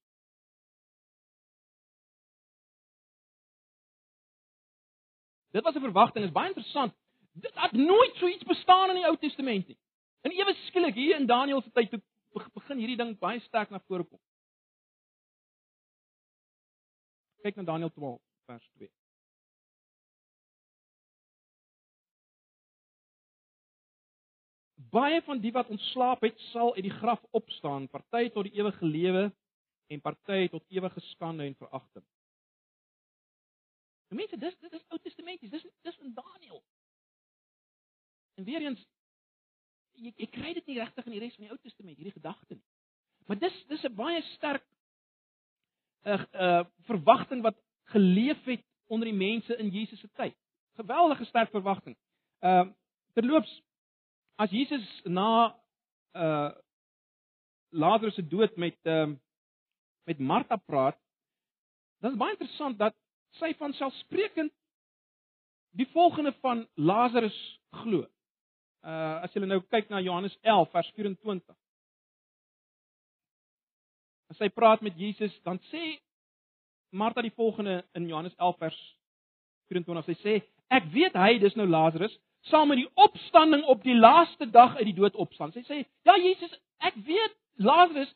Dit 5.55 5.63
was 5.63 5.75
'n 5.75 5.81
verwagting, 5.81 6.25
is 6.25 6.33
baie 6.33 6.49
interessant. 6.49 6.95
Dit 7.33 7.55
het 7.55 7.73
nooit 7.73 8.15
so 8.17 8.27
iets 8.27 8.43
bestaan 8.43 8.89
in 8.89 8.95
die 8.95 9.07
Ou 9.07 9.17
Testament 9.17 9.67
nie. 9.67 9.79
En 10.21 10.31
ewe 10.31 10.55
skielik 10.55 10.95
hier 10.95 11.17
in 11.17 11.27
Daniël 11.27 11.63
se 11.63 11.71
tyd 11.71 11.95
begin 12.55 12.79
hierdie 12.79 12.97
ding 12.97 13.19
baie 13.19 13.41
sterk 13.41 13.71
na 13.71 13.79
vore 13.87 14.05
kom. 14.05 14.21
Kyk 17.43 17.57
na 17.57 17.63
Daniël 17.63 17.93
12 17.93 18.21
vers 18.47 18.69
2. 18.75 18.91
baie 24.95 25.23
van 25.27 25.41
die 25.43 25.53
wat 25.53 25.71
ontslaap 25.75 26.23
het, 26.23 26.39
sal 26.53 26.75
uit 26.75 26.85
die 26.87 26.99
graf 27.01 27.23
opstaan, 27.31 27.89
party 27.91 28.29
tot 28.35 28.47
die 28.47 28.55
ewige 28.61 28.87
lewe 28.87 29.25
en 29.91 30.01
party 30.01 30.49
tot 30.53 30.63
ewige 30.69 31.01
skande 31.01 31.47
en 31.49 31.57
veragting. 31.59 32.05
Mense, 34.15 34.39
dis 34.39 34.59
dis 34.63 34.77
is 34.79 34.85
Ou 34.89 34.99
Testamenties, 35.03 35.51
dis 35.51 35.67
dis 35.83 35.99
in 36.07 36.15
Daniël. 36.15 36.63
En 38.39 38.45
weer 38.45 38.63
eens 38.67 38.87
jy 39.95 40.13
jy 40.17 40.29
kry 40.35 40.55
dit 40.55 40.71
nie 40.71 40.79
regtig 40.81 41.07
in 41.07 41.17
die 41.17 41.23
res 41.23 41.35
van 41.39 41.47
die 41.47 41.53
Ou 41.55 41.59
Testament 41.63 41.99
hierdie 41.99 42.15
gedagte 42.15 42.57
nie. 42.57 42.65
Maar 43.27 43.39
dis 43.39 43.59
dis 43.71 43.85
'n 43.85 43.95
baie 43.95 44.23
sterk 44.35 44.65
'n 46.05 46.11
uh, 46.11 46.25
uh, 46.33 46.65
verwagting 46.91 47.43
wat 47.43 47.59
geleef 47.95 48.45
het 48.45 48.65
onder 48.87 49.09
die 49.09 49.19
mense 49.19 49.57
in 49.57 49.69
Jesus 49.69 50.01
se 50.01 50.09
tyd. 50.13 50.37
Geweldige 50.77 51.25
sterk 51.25 51.51
verwagting. 51.51 51.97
Ehm 52.41 52.69
uh, 52.69 52.73
terloops 53.15 53.63
as 54.37 54.51
Jesus 54.51 55.01
na 55.05 55.55
uh 56.13 56.51
Lazarus 57.71 58.15
se 58.15 58.27
dood 58.27 58.57
met 58.57 58.77
ehm 58.83 59.11
uh, 59.11 59.17
met 60.05 60.19
Martha 60.19 60.57
praat, 60.57 60.99
dan 61.99 62.13
is 62.13 62.19
baie 62.19 62.31
interessant 62.31 62.79
dat 62.79 62.95
sy 63.41 63.55
van 63.59 63.73
selfsprekend 63.73 64.53
die 65.75 65.89
volgende 65.93 66.33
van 66.41 66.67
Lazarus 66.75 67.61
glo. 67.83 68.07
Uh 68.85 69.25
as 69.25 69.35
jy 69.35 69.43
nou 69.47 69.61
kyk 69.73 69.89
na 69.91 70.01
Johannes 70.05 70.37
11 70.43 70.71
vers 70.71 70.91
24. 70.97 71.57
As 74.31 74.41
sy 74.41 74.49
praat 74.51 74.83
met 74.83 74.99
Jesus, 74.99 75.35
dan 75.45 75.59
sê 75.71 75.97
Martha 76.95 77.23
die 77.23 77.35
volgende 77.35 77.83
in 77.99 78.09
Johannes 78.09 78.35
11 78.37 78.59
vers 78.59 78.79
24. 79.73 80.05
Sy 80.05 80.17
sê: 80.23 80.35
"Ek 80.71 80.87
weet 80.93 81.17
hy, 81.19 81.39
dis 81.39 81.57
nou 81.57 81.67
Lazarus, 81.67 82.15
sal 82.51 82.67
met 82.67 82.79
die 82.79 82.91
opstanding 82.95 83.65
op 83.65 83.83
die 83.83 83.97
laaste 83.97 84.47
dag 84.51 84.77
uit 84.77 84.87
die 84.93 84.99
dood 85.01 85.17
opstaan." 85.17 85.53
Sy 85.53 85.65
sê: 85.67 85.85
"Ja 86.05 86.17
Jesus, 86.17 86.55
ek 86.79 86.95
weet 86.95 87.35
Lazarus 87.57 88.15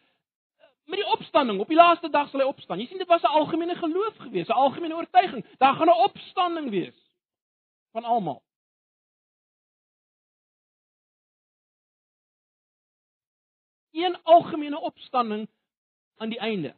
met 0.88 0.98
die 1.02 1.10
opstanding 1.12 1.60
op 1.60 1.68
die 1.68 1.76
laaste 1.76 2.10
dag 2.10 2.30
sal 2.30 2.40
hy 2.40 2.46
opstaan." 2.48 2.80
Jy 2.80 2.86
sien 2.86 2.98
dit 2.98 3.08
was 3.08 3.22
'n 3.22 3.36
algemene 3.40 3.76
geloof 3.76 4.16
geweest, 4.16 4.48
'n 4.48 4.62
algemene 4.64 4.96
oortuiging. 4.96 5.44
Daar 5.58 5.74
gaan 5.74 5.88
'n 5.88 6.04
opstanding 6.08 6.70
wees 6.70 6.98
van 7.92 8.04
almal. 8.04 8.42
Een 13.90 14.22
algemene 14.22 14.80
opstanding 14.80 15.48
aan 16.16 16.28
die 16.28 16.38
einde. 16.38 16.76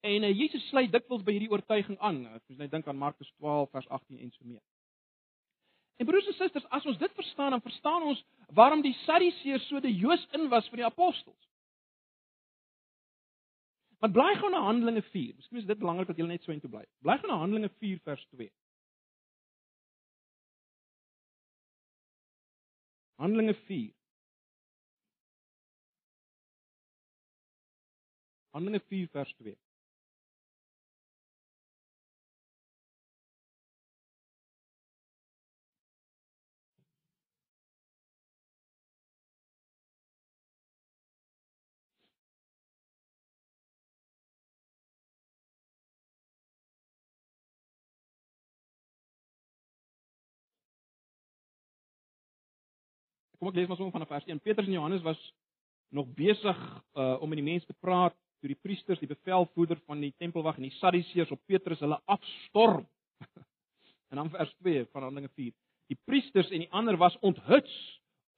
En 0.00 0.22
uh, 0.22 0.38
Jesus 0.38 0.68
sluit 0.68 0.92
dikwels 0.92 1.22
by 1.24 1.32
hierdie 1.32 1.50
oortuiging 1.50 1.98
aan. 1.98 2.26
As 2.26 2.42
jy 2.46 2.58
net 2.60 2.70
dink 2.70 2.88
aan 2.88 3.00
Markus 3.00 3.30
12 3.36 3.70
vers 3.70 3.88
18 3.88 4.18
en 4.18 4.30
so 4.30 4.44
meer. 4.44 4.62
En 5.96 6.06
broers 6.06 6.26
en 6.26 6.36
susters, 6.36 6.66
as 6.68 6.84
ons 6.84 6.98
dit 6.98 7.12
verstaan, 7.14 7.50
dan 7.50 7.62
verstaan 7.62 8.02
ons 8.02 8.24
waarom 8.52 8.82
die 8.82 8.96
Sadduseërs 9.04 9.68
so 9.70 9.80
die 9.80 9.94
Joos 9.94 10.26
in 10.36 10.48
was 10.52 10.68
vir 10.68 10.82
die 10.82 10.86
apostels. 10.86 11.48
Want 14.04 14.12
bly 14.12 14.34
gou 14.36 14.50
na 14.52 14.58
Handelinge 14.60 15.00
4. 15.02 15.32
Miskien 15.36 15.58
is 15.58 15.64
dit 15.64 15.78
belangrik 15.80 16.10
dat 16.10 16.18
jy 16.20 16.26
net 16.28 16.44
so 16.44 16.52
intoe 16.52 16.68
bly. 16.68 16.82
Bly 17.06 17.14
gou 17.22 17.28
na 17.30 17.38
Handelinge 17.40 17.70
4 17.80 18.02
vers 18.04 18.24
2. 18.36 18.50
Handelinge 23.22 23.54
4 23.64 23.94
Handelinge 28.52 28.82
4 28.92 29.08
vers 29.16 29.32
2 29.40 29.56
Kom 53.44 53.50
ek 53.52 53.58
lees 53.58 53.66
maar 53.68 53.76
sommer 53.76 53.92
vanaf 53.92 54.08
vers 54.08 54.24
1. 54.24 54.38
Petrus 54.40 54.68
en 54.70 54.72
Johannes 54.72 55.02
was 55.04 55.18
nog 55.92 56.06
besig 56.16 56.60
uh, 56.96 57.18
om 57.20 57.28
met 57.28 57.36
die 57.36 57.44
mense 57.44 57.66
te 57.68 57.76
praat 57.76 58.14
toe 58.40 58.48
die 58.48 58.56
priesters, 58.56 59.02
die 59.02 59.10
bevelvoerder 59.10 59.82
van 59.84 60.00
die 60.00 60.14
tempelwag 60.16 60.56
en 60.56 60.64
die 60.64 60.72
Sadduseërs 60.78 61.34
op 61.36 61.42
Petrus 61.44 61.82
hulle 61.84 61.98
afstorm. 62.08 62.86
en 64.08 64.22
dan 64.22 64.32
vers 64.32 64.54
2 64.64 64.86
van 64.86 65.04
Handelinge 65.04 65.28
4. 65.36 65.52
Die 65.92 66.00
priesters 66.08 66.48
en 66.56 66.64
die 66.64 66.70
ander 66.72 66.96
was 66.96 67.20
onthuts 67.20 67.76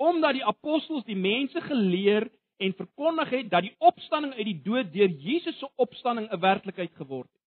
omdat 0.03 0.41
die 0.41 0.45
apostels 0.45 1.07
die 1.07 1.21
mense 1.23 1.63
geleer 1.69 2.27
en 2.59 2.75
verkondig 2.75 3.31
het 3.31 3.55
dat 3.55 3.63
die 3.63 3.77
opstanding 3.79 4.35
uit 4.35 4.51
die 4.51 4.61
dood 4.67 4.91
deur 4.91 5.15
Jesus 5.23 5.61
se 5.63 5.71
opstanding 5.87 6.27
'n 6.33 6.43
werklikheid 6.43 6.99
geword 6.99 7.31
het. 7.31 7.45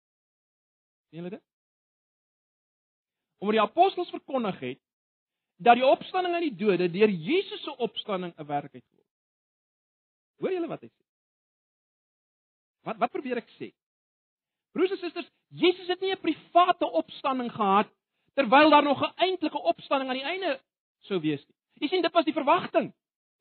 sien 1.11 1.25
julle 1.25 1.35
dit? 1.35 1.47
Omdat 3.43 3.59
die 3.59 3.67
apostels 3.67 4.15
verkondig 4.15 4.61
het 4.63 4.85
dat 5.59 5.75
die 5.75 5.87
opstanding 5.87 6.35
uit 6.35 6.47
die 6.49 6.67
dode 6.67 6.91
deur 6.91 7.11
Jesus 7.11 7.63
se 7.63 7.77
opstanding 7.77 8.33
'n 8.37 8.47
werklikheid 8.47 8.85
word. 8.95 9.07
Hoor 10.39 10.53
julle 10.53 10.69
wat 10.69 10.81
hy 10.81 10.89
sê? 10.89 11.05
Wat 12.87 12.99
wat 12.99 13.11
probeer 13.11 13.37
ek 13.43 13.51
sê? 13.59 13.73
Broers 14.73 14.91
en 14.91 14.99
susters, 14.99 15.31
Jesus 15.49 15.89
het 15.89 16.01
nie 16.01 16.13
'n 16.13 16.21
private 16.21 16.87
opstanding 16.87 17.53
gehad 17.53 17.89
terwyl 18.35 18.71
daar 18.71 18.83
nog 18.83 19.03
'n 19.03 19.13
eintlike 19.17 19.59
opstanding 19.59 20.11
aan 20.11 20.21
die 20.21 20.31
einde 20.33 20.61
sou 21.01 21.21
wees 21.21 21.47
nie. 21.47 21.57
Jy 21.75 21.89
sien, 21.89 22.03
dit 22.03 22.13
was 22.13 22.25
die 22.25 22.33
verwagting. 22.33 22.93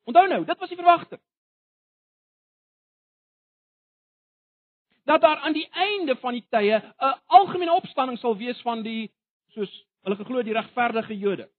Onthou 0.04 0.28
nou, 0.28 0.44
dit 0.44 0.58
was 0.58 0.68
die 0.68 0.78
verwagting. 0.78 1.20
Dat 5.04 5.20
daar 5.20 5.36
aan 5.36 5.52
die 5.52 5.68
einde 5.70 6.16
van 6.16 6.32
die 6.32 6.46
tye 6.48 6.82
'n 6.98 7.20
algemene 7.26 7.72
opstanding 7.72 8.18
sal 8.18 8.36
wees 8.36 8.60
van 8.60 8.82
die 8.82 9.12
soos 9.48 9.86
hulle 10.02 10.16
geglo 10.16 10.42
die 10.42 10.52
regverdige 10.52 11.18
Jode. 11.18 11.50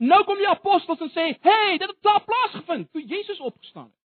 Nou 0.00 0.24
kom 0.24 0.38
die 0.40 0.48
apostels 0.48 1.00
en 1.04 1.10
sê, 1.12 1.24
"Hey, 1.40 1.78
dit 1.78 1.88
het 1.88 2.02
daar 2.02 2.24
plaasgevind 2.24 2.92
toe 2.92 3.06
Jesus 3.06 3.40
opgestaan 3.40 3.84
het." 3.84 3.98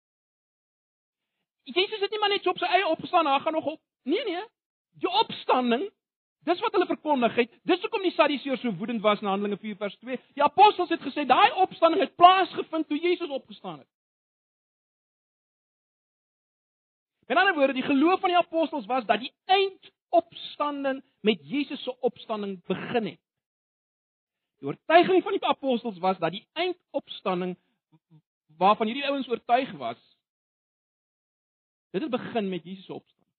Jesus 1.75 1.99
het 1.99 2.09
nie 2.11 2.19
maar 2.19 2.29
net 2.29 2.43
so 2.43 2.49
op 2.49 2.57
sy 2.57 2.65
eie 2.65 2.87
opgestaan, 2.87 3.27
hy 3.27 3.39
gaan 3.39 3.53
nog 3.53 3.65
op. 3.65 3.81
Nee 4.03 4.23
nee. 4.23 4.43
Die 4.99 5.09
opstanding, 5.09 5.91
dis 6.43 6.59
wat 6.59 6.71
hulle 6.71 6.85
verkondig 6.85 7.35
het. 7.35 7.51
Dis 7.63 7.81
hoekom 7.81 8.01
die 8.01 8.11
Sadduseërs 8.11 8.61
so 8.61 8.73
woedend 8.75 9.01
was 9.01 9.21
na 9.21 9.29
Handelinge 9.29 9.57
4 9.61 9.75
vers 9.75 9.95
2. 9.97 10.19
Die 10.33 10.43
apostels 10.43 10.89
het 10.89 11.01
gesê 11.01 11.25
daai 11.25 11.51
opstanding 11.51 12.01
het 12.01 12.15
plaasgevind 12.15 12.87
toe 12.87 12.99
Jesus 12.99 13.29
opgestaan 13.29 13.79
het. 13.79 13.87
In 17.27 17.37
ander 17.37 17.55
woorde, 17.55 17.73
die 17.73 17.83
geloof 17.83 18.19
van 18.19 18.29
die 18.29 18.37
apostels 18.37 18.85
was 18.85 19.05
dat 19.05 19.19
die 19.19 19.33
eindopstanding 19.45 21.03
met 21.21 21.39
Jesus 21.49 21.83
se 21.83 21.99
opstanding 21.99 22.65
begin 22.65 23.05
het. 23.05 23.19
Die 24.63 24.71
oortuiging 24.71 25.23
van 25.23 25.31
die 25.31 25.45
apostels 25.45 25.97
was 25.99 26.17
dat 26.17 26.31
die 26.31 26.47
eindopstanding 26.53 27.57
waarvan 28.57 28.87
hierdie 28.87 29.05
ouens 29.09 29.27
oortuig 29.27 29.71
was, 29.71 29.99
dit 31.91 32.01
het 32.01 32.11
begin 32.11 32.49
met 32.49 32.63
Jesus 32.63 32.85
se 32.85 32.93
opstanding. 32.93 33.31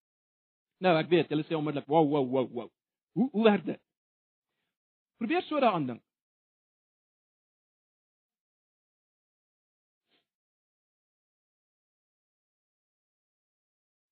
Nou, 0.77 0.93
ek 0.99 1.09
weet, 1.09 1.31
julle 1.33 1.45
sê 1.47 1.57
onmiddellik, 1.57 1.87
"Wow, 1.89 2.09
wow, 2.09 2.29
wow, 2.29 2.51
wow." 2.51 2.69
Hoe 3.17 3.29
hoe 3.31 3.43
werk 3.43 3.65
dit? 3.65 3.81
Probeer 5.17 5.41
so 5.41 5.59
daaraan 5.59 5.87
dink. 5.87 6.03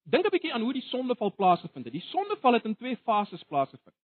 Dink 0.03 0.25
'n 0.25 0.29
bietjie 0.29 0.53
aan 0.53 0.61
hoe 0.61 0.73
die 0.73 0.87
sondeval 0.89 1.35
plaasgevind 1.35 1.85
het. 1.85 1.93
Die 1.93 2.09
sondeval 2.09 2.53
het 2.53 2.65
in 2.65 2.75
twee 2.75 2.97
fases 2.97 3.43
plaasgevind. 3.43 4.02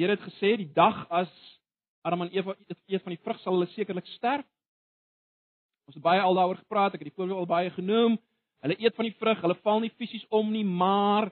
Die 0.00 0.06
Here 0.06 0.16
het 0.16 0.32
gesê 0.32 0.54
die 0.56 0.70
dag 0.72 1.02
as 1.12 1.28
Adam 2.08 2.22
en 2.24 2.30
Eva 2.32 2.54
eet 2.88 3.02
van 3.04 3.12
die 3.12 3.20
vrug 3.20 3.36
sal 3.42 3.52
hulle 3.52 3.66
sekerlik 3.74 4.06
sterf. 4.14 4.46
Ons 5.84 5.98
het 5.98 6.04
baie 6.06 6.22
al 6.24 6.38
daaroor 6.38 6.56
gepraat, 6.56 6.96
ek 6.96 7.02
het 7.04 7.10
die 7.10 7.18
voorbeeld 7.18 7.42
al 7.42 7.50
baie 7.50 7.72
genoem. 7.74 8.16
Hulle 8.64 8.78
eet 8.80 8.96
van 8.96 9.10
die 9.10 9.18
vrug, 9.18 9.42
hulle 9.44 9.58
val 9.60 9.84
nie 9.84 9.92
fisies 10.00 10.24
om 10.32 10.48
nie, 10.54 10.64
maar 10.64 11.28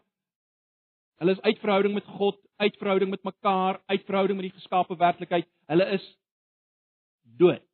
hulle 1.22 1.38
is 1.38 1.40
uit 1.48 1.64
verhouding 1.64 1.96
met 1.96 2.12
God, 2.18 2.36
uit 2.60 2.76
verhouding 2.76 3.14
met 3.16 3.24
mekaar, 3.24 3.80
uit 3.88 4.04
verhouding 4.04 4.36
met 4.36 4.50
die 4.50 4.56
geskaapte 4.58 5.00
werklikheid. 5.00 5.48
Hulle 5.72 5.88
is 5.96 6.04
dood. 7.40 7.64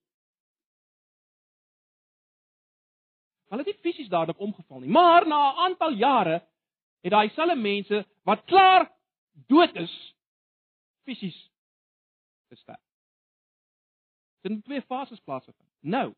Hulle 3.50 3.66
het 3.66 3.74
nie 3.74 3.82
fisies 3.82 4.14
dadelik 4.14 4.38
omgeval 4.38 4.86
nie, 4.86 4.94
maar 4.94 5.26
na 5.26 5.42
'n 5.42 5.62
aantal 5.66 5.98
jare 5.98 6.42
het 7.02 7.10
daai 7.10 7.34
selfe 7.34 7.58
mense 7.58 8.06
wat 8.22 8.46
klaar 8.46 8.92
dood 9.50 9.74
is, 9.74 10.13
fisies 11.04 11.38
gesterf. 12.48 12.82
Dit 14.44 14.52
het 14.52 14.60
in 14.60 14.62
twee 14.62 14.82
fases 14.82 15.20
plaasgevind. 15.20 15.70
Nou. 15.80 16.14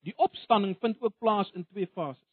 Die 0.00 0.16
opstanding 0.16 0.78
vind 0.78 1.00
ook 1.00 1.18
plaas 1.18 1.50
in 1.50 1.66
twee 1.66 1.86
fases. 1.86 2.28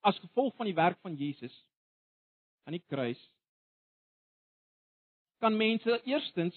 As 0.00 0.18
gevolg 0.18 0.54
van 0.56 0.68
die 0.68 0.74
werk 0.74 1.00
van 1.00 1.14
Jesus 1.14 1.56
aan 2.62 2.76
die 2.76 2.84
kruis 2.86 3.20
kan 5.38 5.56
mense 5.56 6.00
eerstens 6.04 6.56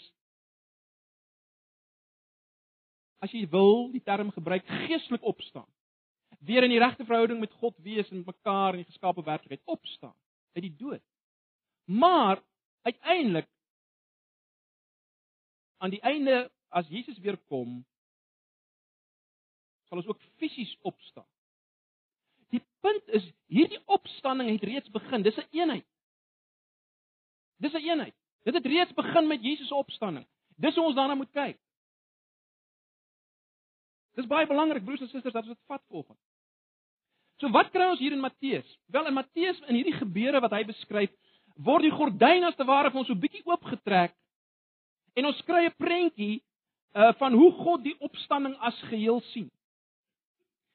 as 3.19 3.31
jy 3.35 3.43
wil 3.51 3.89
die 3.91 4.03
term 4.03 4.31
gebruik 4.31 4.67
geestelik 4.87 5.23
opstaan. 5.23 5.67
Weer 6.39 6.63
in 6.63 6.71
die 6.71 6.79
regte 6.79 7.05
verhouding 7.05 7.39
met 7.39 7.53
God 7.59 7.75
wees 7.83 8.09
en 8.09 8.23
mekaar 8.25 8.77
in 8.77 8.83
die 8.83 8.91
geskaapte 8.91 9.23
werklikheid 9.23 9.65
opstaan 9.65 10.15
uit 10.53 10.63
die 10.63 10.75
dood. 10.75 11.03
Maar 11.83 12.43
uiteindelik 12.81 13.47
aan 15.77 15.89
die 15.89 16.01
einde 16.01 16.51
as 16.67 16.87
Jesus 16.87 17.17
weer 17.19 17.37
kom, 17.37 17.85
sal 19.89 19.97
ons 19.97 20.07
ook 20.07 20.21
fisies 20.37 20.77
opstaan. 20.81 21.27
Die 22.49 22.61
punt 22.79 23.07
is 23.07 23.25
hierdie 23.45 23.81
opstanding 23.85 24.49
het 24.49 24.63
reeds 24.63 24.89
begin. 24.89 25.21
Dis 25.21 25.35
'n 25.35 25.39
een 25.39 25.61
eenheid. 25.61 25.87
Dis 27.55 27.71
'n 27.71 27.75
een 27.75 27.89
eenheid. 27.89 28.15
Dit 28.43 28.53
het 28.53 28.65
reeds 28.65 28.93
begin 28.93 29.27
met 29.27 29.41
Jesus 29.41 29.67
se 29.67 29.75
opstanding. 29.75 30.27
Dis 30.55 30.75
hoe 30.75 30.85
ons 30.85 30.95
daarna 30.95 31.15
moet 31.15 31.31
kyk. 31.31 31.59
Dis 34.13 34.27
baie 34.27 34.47
belangrik 34.47 34.83
broers 34.83 35.01
en 35.01 35.07
susters 35.07 35.33
dat 35.33 35.43
ons 35.43 35.53
dit 35.53 35.65
vat 35.65 35.83
volgens. 35.87 36.19
So 37.39 37.51
wat 37.55 37.71
kry 37.71 37.87
ons 37.87 38.01
hier 38.01 38.13
in 38.15 38.23
Matteus? 38.23 38.67
Wel 38.91 39.07
in 39.07 39.15
Matteus 39.15 39.59
in 39.67 39.77
hierdie 39.79 39.95
gebeure 39.95 40.41
wat 40.43 40.55
hy 40.57 40.65
beskryf, 40.67 41.11
word 41.63 41.87
die 41.87 41.93
gordyn 41.95 42.47
as 42.47 42.57
te 42.59 42.67
ware 42.67 42.91
vir 42.91 43.01
ons 43.01 43.07
so 43.11 43.19
bietjie 43.19 43.45
oopgetrek 43.47 44.15
en 45.19 45.27
ons 45.27 45.39
kry 45.47 45.65
'n 45.67 45.75
prentjie 45.79 46.41
uh 46.95 47.13
van 47.19 47.33
hoe 47.33 47.51
God 47.51 47.83
die 47.83 47.95
opstanding 47.99 48.55
as 48.59 48.75
geheel 48.89 49.21
sien. 49.31 49.49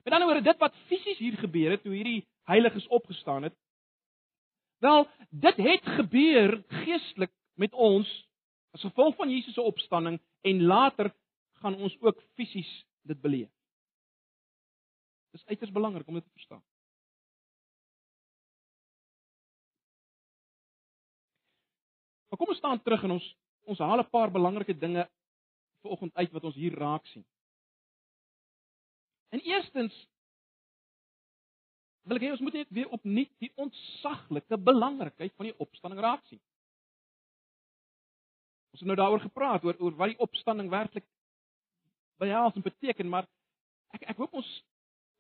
Met 0.05 0.15
ander 0.15 0.29
woorde, 0.29 0.45
dit 0.45 0.59
wat 0.61 0.75
fisies 0.89 1.19
hier 1.19 1.37
gebeur 1.37 1.71
het 1.71 1.83
toe 1.83 1.95
hierdie 1.95 2.27
heiliges 2.45 2.87
opgestaan 2.89 3.43
het, 3.43 3.55
wel, 4.81 5.09
dit 5.31 5.57
het 5.57 5.85
gebeur 5.97 6.63
geestelik 6.85 7.33
met 7.57 7.73
ons 7.73 8.09
as 8.77 8.85
gevolg 8.85 9.17
van 9.17 9.31
Jesus 9.31 9.55
se 9.55 9.63
opstanding 9.63 10.21
en 10.43 10.63
later 10.63 11.13
gaan 11.63 11.75
ons 11.75 11.97
ook 12.01 12.21
fisies 12.35 12.85
dit 13.03 13.21
beleef. 13.21 13.51
Dis 15.35 15.47
uiters 15.51 15.75
belangrik 15.75 16.07
om 16.07 16.15
dit 16.15 16.25
te 16.25 16.31
verstaan. 16.39 16.63
Maar 22.29 22.39
kom 22.39 22.49
ons 22.55 22.59
staan 22.59 22.83
terug 22.83 23.03
en 23.03 23.17
ons 23.19 23.27
ons 23.65 23.79
haal 23.79 24.03
'n 24.03 24.11
paar 24.11 24.31
belangrike 24.31 24.79
dinge 24.79 25.09
vanoggend 25.81 26.15
uit 26.15 26.31
wat 26.33 26.45
ons 26.45 26.55
hier 26.55 26.75
raak 26.79 27.07
sien. 27.07 27.25
En 29.29 29.41
eerstens 29.41 29.95
wil 32.03 32.17
ek 32.17 32.23
hê 32.23 32.31
ons 32.31 32.41
moet 32.41 32.53
net 32.53 32.71
weer 32.71 32.89
opnuut 32.89 33.31
die 33.39 33.53
ontsaglike 33.55 34.59
belangrikheid 34.59 35.33
van 35.35 35.49
die 35.49 35.59
opstanding 35.59 36.01
raak 36.01 36.27
sien. 36.27 36.41
Ons 38.71 38.83
het 38.83 38.91
nou 38.91 38.97
daaroor 38.99 39.25
gepraat 39.25 39.65
oor 39.65 39.79
oor 39.79 39.97
wat 39.97 40.13
die 40.13 40.23
opstanding 40.27 40.71
werklik 40.71 41.07
behels 42.23 42.55
en 42.55 42.63
beteken, 42.63 43.09
maar 43.09 43.27
ek 43.97 44.07
ek 44.13 44.17
hoop 44.17 44.35
ons 44.43 44.51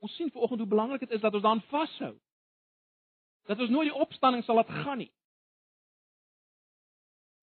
ons 0.05 0.17
sien 0.17 0.31
vanoggend 0.31 0.61
hoe 0.61 0.69
belangrik 0.69 1.01
dit 1.01 1.11
is 1.17 1.21
dat 1.21 1.35
ons 1.35 1.43
daaraan 1.43 1.69
vashou. 1.73 2.15
Dat 3.49 3.61
ons 3.61 3.71
nooit 3.73 3.89
die 3.89 4.01
opstanding 4.05 4.45
sal 4.45 4.55
laat 4.61 4.73
gaan 4.85 4.99
nie. 5.01 5.13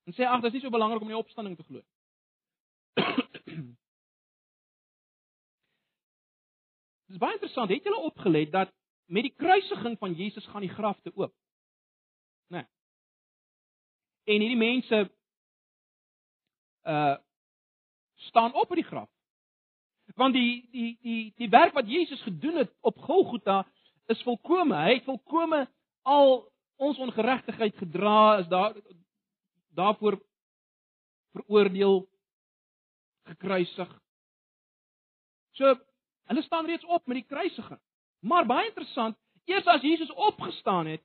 En 0.06 0.14
sê 0.14 0.26
ag, 0.26 0.42
dit 0.42 0.52
is 0.52 0.58
nie 0.60 0.62
so 0.66 0.74
belangrik 0.74 1.02
om 1.02 1.10
in 1.10 1.16
die 1.16 1.24
opstanding 1.24 1.56
te 1.58 1.66
glo. 1.66 1.82
Dit 7.08 7.16
is 7.16 7.22
baie 7.22 7.38
interessant. 7.38 7.70
Het 7.74 7.90
julle 7.90 8.06
opgelet 8.10 8.52
dat 8.54 8.70
met 9.06 9.26
die 9.26 9.36
kruisiging 9.36 9.98
van 10.00 10.14
Jesus 10.14 10.46
gaan 10.54 10.66
die 10.66 10.74
grafte 10.74 11.12
oop? 11.16 11.34
Né? 12.54 12.62
Nee. 12.62 12.66
En 14.36 14.46
hierdie 14.46 14.62
mense 14.62 15.04
uh 16.84 17.18
staan 18.22 18.54
op 18.54 18.70
by 18.70 18.78
die 18.78 18.86
graf. 18.86 19.10
Want 20.16 20.34
die 20.34 20.68
die 20.72 20.98
die 21.02 21.34
die 21.38 21.50
werk 21.50 21.74
wat 21.74 21.88
Jesus 21.88 22.22
gedoen 22.22 22.56
het 22.56 22.72
op 22.82 22.98
Golgotha 22.98 23.66
is 24.12 24.22
volkome. 24.24 24.76
Hy 24.76 24.98
het 24.98 25.08
volkome 25.08 25.66
al 26.02 26.52
ons 26.82 26.98
ongeregtigheid 26.98 27.78
gedra, 27.78 28.38
is 28.42 28.48
daar 28.48 28.76
daarvoor 29.78 30.18
veroordeel 31.32 32.10
gekruisig. 33.30 33.92
So 35.52 35.76
hulle 36.32 36.42
staan 36.42 36.66
reeds 36.66 36.86
op 36.86 37.06
met 37.06 37.22
die 37.22 37.28
kruisiging. 37.28 37.80
Maar 38.20 38.46
baie 38.46 38.68
interessant, 38.68 39.18
eers 39.46 39.68
as 39.68 39.82
Jesus 39.82 40.12
opgestaan 40.12 40.88
het, 40.88 41.04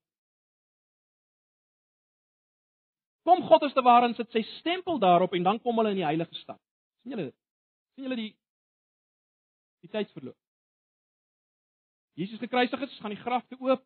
kom 3.26 3.42
God 3.42 3.66
as 3.66 3.74
te 3.74 3.82
ware 3.82 4.06
en 4.06 4.14
sit 4.14 4.30
sy 4.30 4.42
stempel 4.58 5.00
daarop 5.02 5.34
en 5.34 5.46
dan 5.46 5.58
kom 5.62 5.78
hulle 5.80 5.94
in 5.96 6.02
die 6.02 6.06
heilige 6.06 6.34
stad. 6.42 6.60
sien 7.02 7.16
julle 7.16 7.30
dit? 7.30 7.36
sien 7.94 8.06
julle 8.06 8.18
die 8.20 8.32
die 9.86 9.94
tydsverloop? 9.94 10.36
Jesus 12.16 12.40
gekruisig 12.40 12.80
is, 12.80 12.98
gaan 13.00 13.12
die 13.12 13.20
grafte 13.20 13.58
oop, 13.60 13.82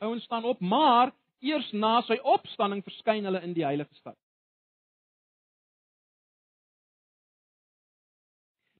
ouens 0.00 0.24
staan 0.24 0.44
op, 0.48 0.60
maar 0.60 1.12
eers 1.44 1.68
na 1.72 1.98
sy 2.06 2.16
opstanding 2.24 2.82
verskyn 2.84 3.26
hulle 3.28 3.42
in 3.44 3.52
die 3.56 3.64
heilige 3.66 3.94
stad. 4.00 4.16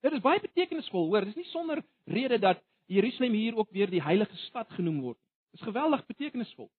Dit 0.04 0.14
is 0.16 0.22
baie 0.24 0.40
betekenisvol, 0.40 1.08
hoor, 1.10 1.26
dis 1.26 1.36
nie 1.40 1.48
sonder 1.50 1.82
rede 2.06 2.38
dat 2.38 2.62
Jerusalem 2.86 3.34
hier 3.34 3.56
ook 3.58 3.72
weer 3.74 3.90
die 3.90 4.02
heilige 4.02 4.36
stad 4.46 4.70
genoem 4.78 5.00
word. 5.02 5.18
Dis 5.56 5.64
geweldig 5.66 6.04
betekenisvol. 6.06 6.70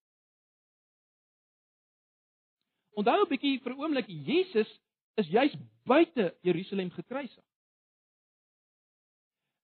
Onthou 2.97 3.21
'n 3.26 3.30
bietjie 3.30 3.60
vir 3.62 3.76
oomblik, 3.78 4.08
Jesus 4.08 4.69
is 5.17 5.28
juis 5.28 5.54
buite 5.86 6.38
Jerusalem 6.41 6.89
gekruisig. 6.91 7.43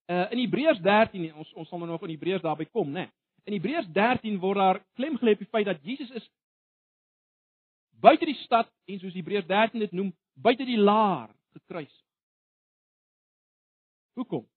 Uh 0.06 0.30
in 0.30 0.38
Hebreërs 0.38 0.80
13, 0.84 1.34
ons 1.34 1.52
ons 1.52 1.68
sal 1.68 1.78
nou 1.78 1.90
nog 1.90 2.02
in 2.02 2.12
Hebreërs 2.12 2.42
daarby 2.44 2.66
kom, 2.68 2.90
né? 2.90 3.06
Nee. 3.06 3.10
In 3.44 3.52
Hebreërs 3.52 3.88
13 3.92 4.38
word 4.40 4.56
daar 4.56 4.84
klem 4.96 5.18
gelê 5.20 5.32
op 5.32 5.38
die 5.38 5.48
feit 5.52 5.66
dat 5.66 5.82
Jesus 5.84 6.10
is 6.10 6.30
buite 8.00 8.24
die 8.24 8.40
stad 8.44 8.68
en 8.84 8.98
soos 9.00 9.14
Hebreërs 9.16 9.46
13 9.46 9.80
dit 9.80 9.92
noem, 9.92 10.16
buite 10.34 10.64
die 10.64 10.78
laar 10.78 11.36
gekruisig. 11.56 12.04
Hoekom? 14.14 14.48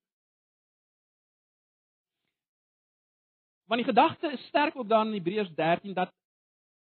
Want 3.68 3.80
die 3.84 3.90
gedagte 3.92 4.32
is 4.32 4.48
sterk 4.48 4.76
ook 4.76 4.90
daar 4.90 5.06
in 5.06 5.14
Hebreërs 5.14 5.54
13 5.56 5.94
dat 5.94 6.12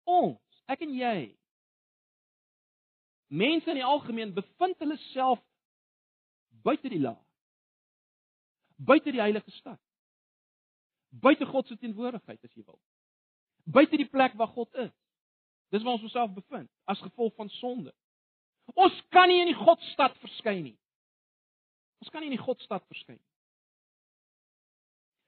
ons, 0.04 0.42
ek 0.72 0.82
en 0.86 0.94
jy, 0.96 1.36
mense 3.28 3.70
in 3.72 3.80
die 3.80 3.88
algemeen 3.88 4.34
bevind 4.36 4.78
hulle 4.84 4.98
self 5.12 5.40
buite 6.66 6.90
die 6.92 7.02
laag. 7.02 7.22
Buite 8.76 9.14
die 9.14 9.22
heilige 9.22 9.52
stad. 9.60 9.80
Buite 11.10 11.46
God 11.48 11.68
se 11.68 11.78
teenwoordigheid 11.80 12.42
as 12.44 12.54
jy 12.54 12.64
wil. 12.66 12.80
Buite 13.64 13.98
die 13.98 14.10
plek 14.10 14.36
waar 14.40 14.52
God 14.52 14.74
is. 14.84 14.94
Dis 15.74 15.84
waar 15.84 15.98
ons 15.98 16.08
onsself 16.08 16.34
bevind 16.36 16.70
as 16.90 17.02
gevolg 17.02 17.34
van 17.40 17.50
sonde. 17.60 17.94
Ons 18.74 18.98
kan 19.14 19.30
nie 19.30 19.42
in 19.44 19.52
die 19.52 19.58
Godstad 19.58 20.18
verskyn 20.22 20.64
nie. 20.72 20.78
Ons 22.02 22.12
kan 22.12 22.22
nie 22.22 22.32
in 22.32 22.38
die 22.38 22.44
Godstad 22.44 22.86
verskyn 22.90 23.18
nie. 23.18 23.32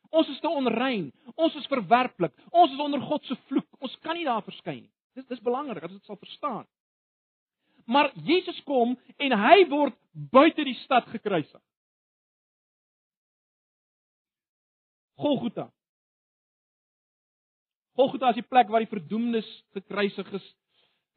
Ons 0.10 0.30
is 0.32 0.40
te 0.40 0.50
onrein. 0.50 1.10
Ons 1.36 1.56
is 1.60 1.68
verwerplik. 1.72 2.36
Ons 2.52 2.74
is 2.74 2.84
onder 2.84 3.02
God 3.04 3.26
se 3.28 3.36
vloek. 3.50 3.68
Ons 3.84 3.98
kan 4.06 4.16
nie 4.18 4.28
daar 4.28 4.46
verskyn 4.46 4.82
nie. 4.86 4.94
Dis 5.18 5.28
dis 5.28 5.44
belangrik 5.44 5.82
dat 5.84 5.92
ons 5.92 6.00
dit 6.00 6.10
sal 6.10 6.20
verstaan. 6.22 6.66
Maar 7.88 8.12
Jesus 8.28 8.60
kom 8.68 8.98
en 9.16 9.34
hy 9.40 9.64
word 9.72 9.96
buite 10.12 10.64
die 10.68 10.76
stad 10.84 11.08
gekruisig. 11.08 11.62
Golgotha. 15.18 15.70
Golgotha 17.98 18.34
is 18.34 18.42
die 18.42 18.46
plek 18.46 18.68
waar 18.70 18.84
die 18.84 18.92
verdoemdes 18.92 19.48
gekruisig 19.78 20.34
is 20.36 20.50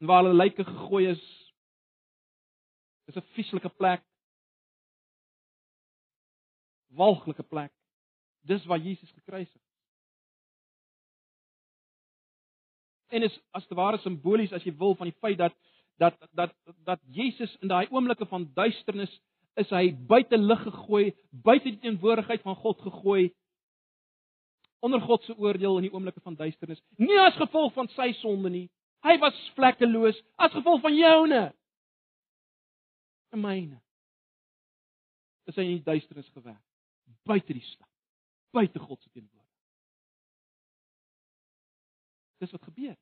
en 0.01 0.09
waar 0.09 0.23
hulle 0.23 0.39
lyke 0.39 0.65
gegooi 0.65 1.09
is. 1.11 1.25
Dis 3.11 3.19
'n 3.19 3.27
vieslike 3.35 3.69
plek. 3.69 4.07
Walglike 6.95 7.43
plek. 7.43 7.73
Dis 8.47 8.65
waar 8.65 8.79
Jesus 8.79 9.11
gekruisig 9.11 9.61
is. 9.61 9.71
En 13.11 13.23
is 13.23 13.41
as 13.51 13.67
te 13.67 13.75
ware 13.75 13.99
simbolies 13.99 14.53
as 14.53 14.63
jy 14.63 14.73
wil 14.79 14.95
van 14.95 15.11
die 15.11 15.19
feit 15.19 15.39
dat 15.39 15.55
dat 16.01 16.17
dat 16.37 16.55
dat 16.89 17.01
Jesus 17.13 17.53
in 17.61 17.69
daai 17.69 17.87
oomblikke 17.91 18.27
van 18.27 18.49
duisternis 18.55 19.13
is 19.61 19.71
hy 19.75 19.91
buite 19.93 20.39
lig 20.39 20.63
gegooi, 20.63 21.11
buite 21.31 21.69
die 21.69 21.81
teenwoordigheid 21.83 22.43
van 22.47 22.57
God 22.57 22.81
gegooi 22.87 23.31
onder 24.81 25.01
God 25.05 25.25
se 25.27 25.37
oordeel 25.37 25.77
in 25.77 25.89
die 25.89 25.93
oomblikke 25.93 26.23
van 26.25 26.39
duisternis. 26.39 26.81
Nie 26.97 27.19
as 27.21 27.37
gevolg 27.37 27.75
van 27.77 27.91
sy 27.93 28.15
sonde 28.23 28.49
nie. 28.49 28.67
Hy 29.05 29.19
was 29.21 29.37
vlekkeloos 29.59 30.17
as 30.41 30.57
gevolg 30.57 30.81
van 30.81 30.97
joune. 30.97 31.43
En 33.31 33.45
myne. 33.45 33.77
Is 35.45 35.59
hy 35.61 35.67
in 35.69 35.79
die 35.81 35.85
duisternis 35.85 36.33
gewerk, 36.33 36.65
buite 37.29 37.53
die 37.53 37.65
stad 37.67 37.91
buite 38.51 38.79
God 38.79 39.03
se 39.03 39.11
teenwoordigheid. 39.11 39.47
Dis 42.39 42.51
wat 42.51 42.63
gebeur. 42.63 42.97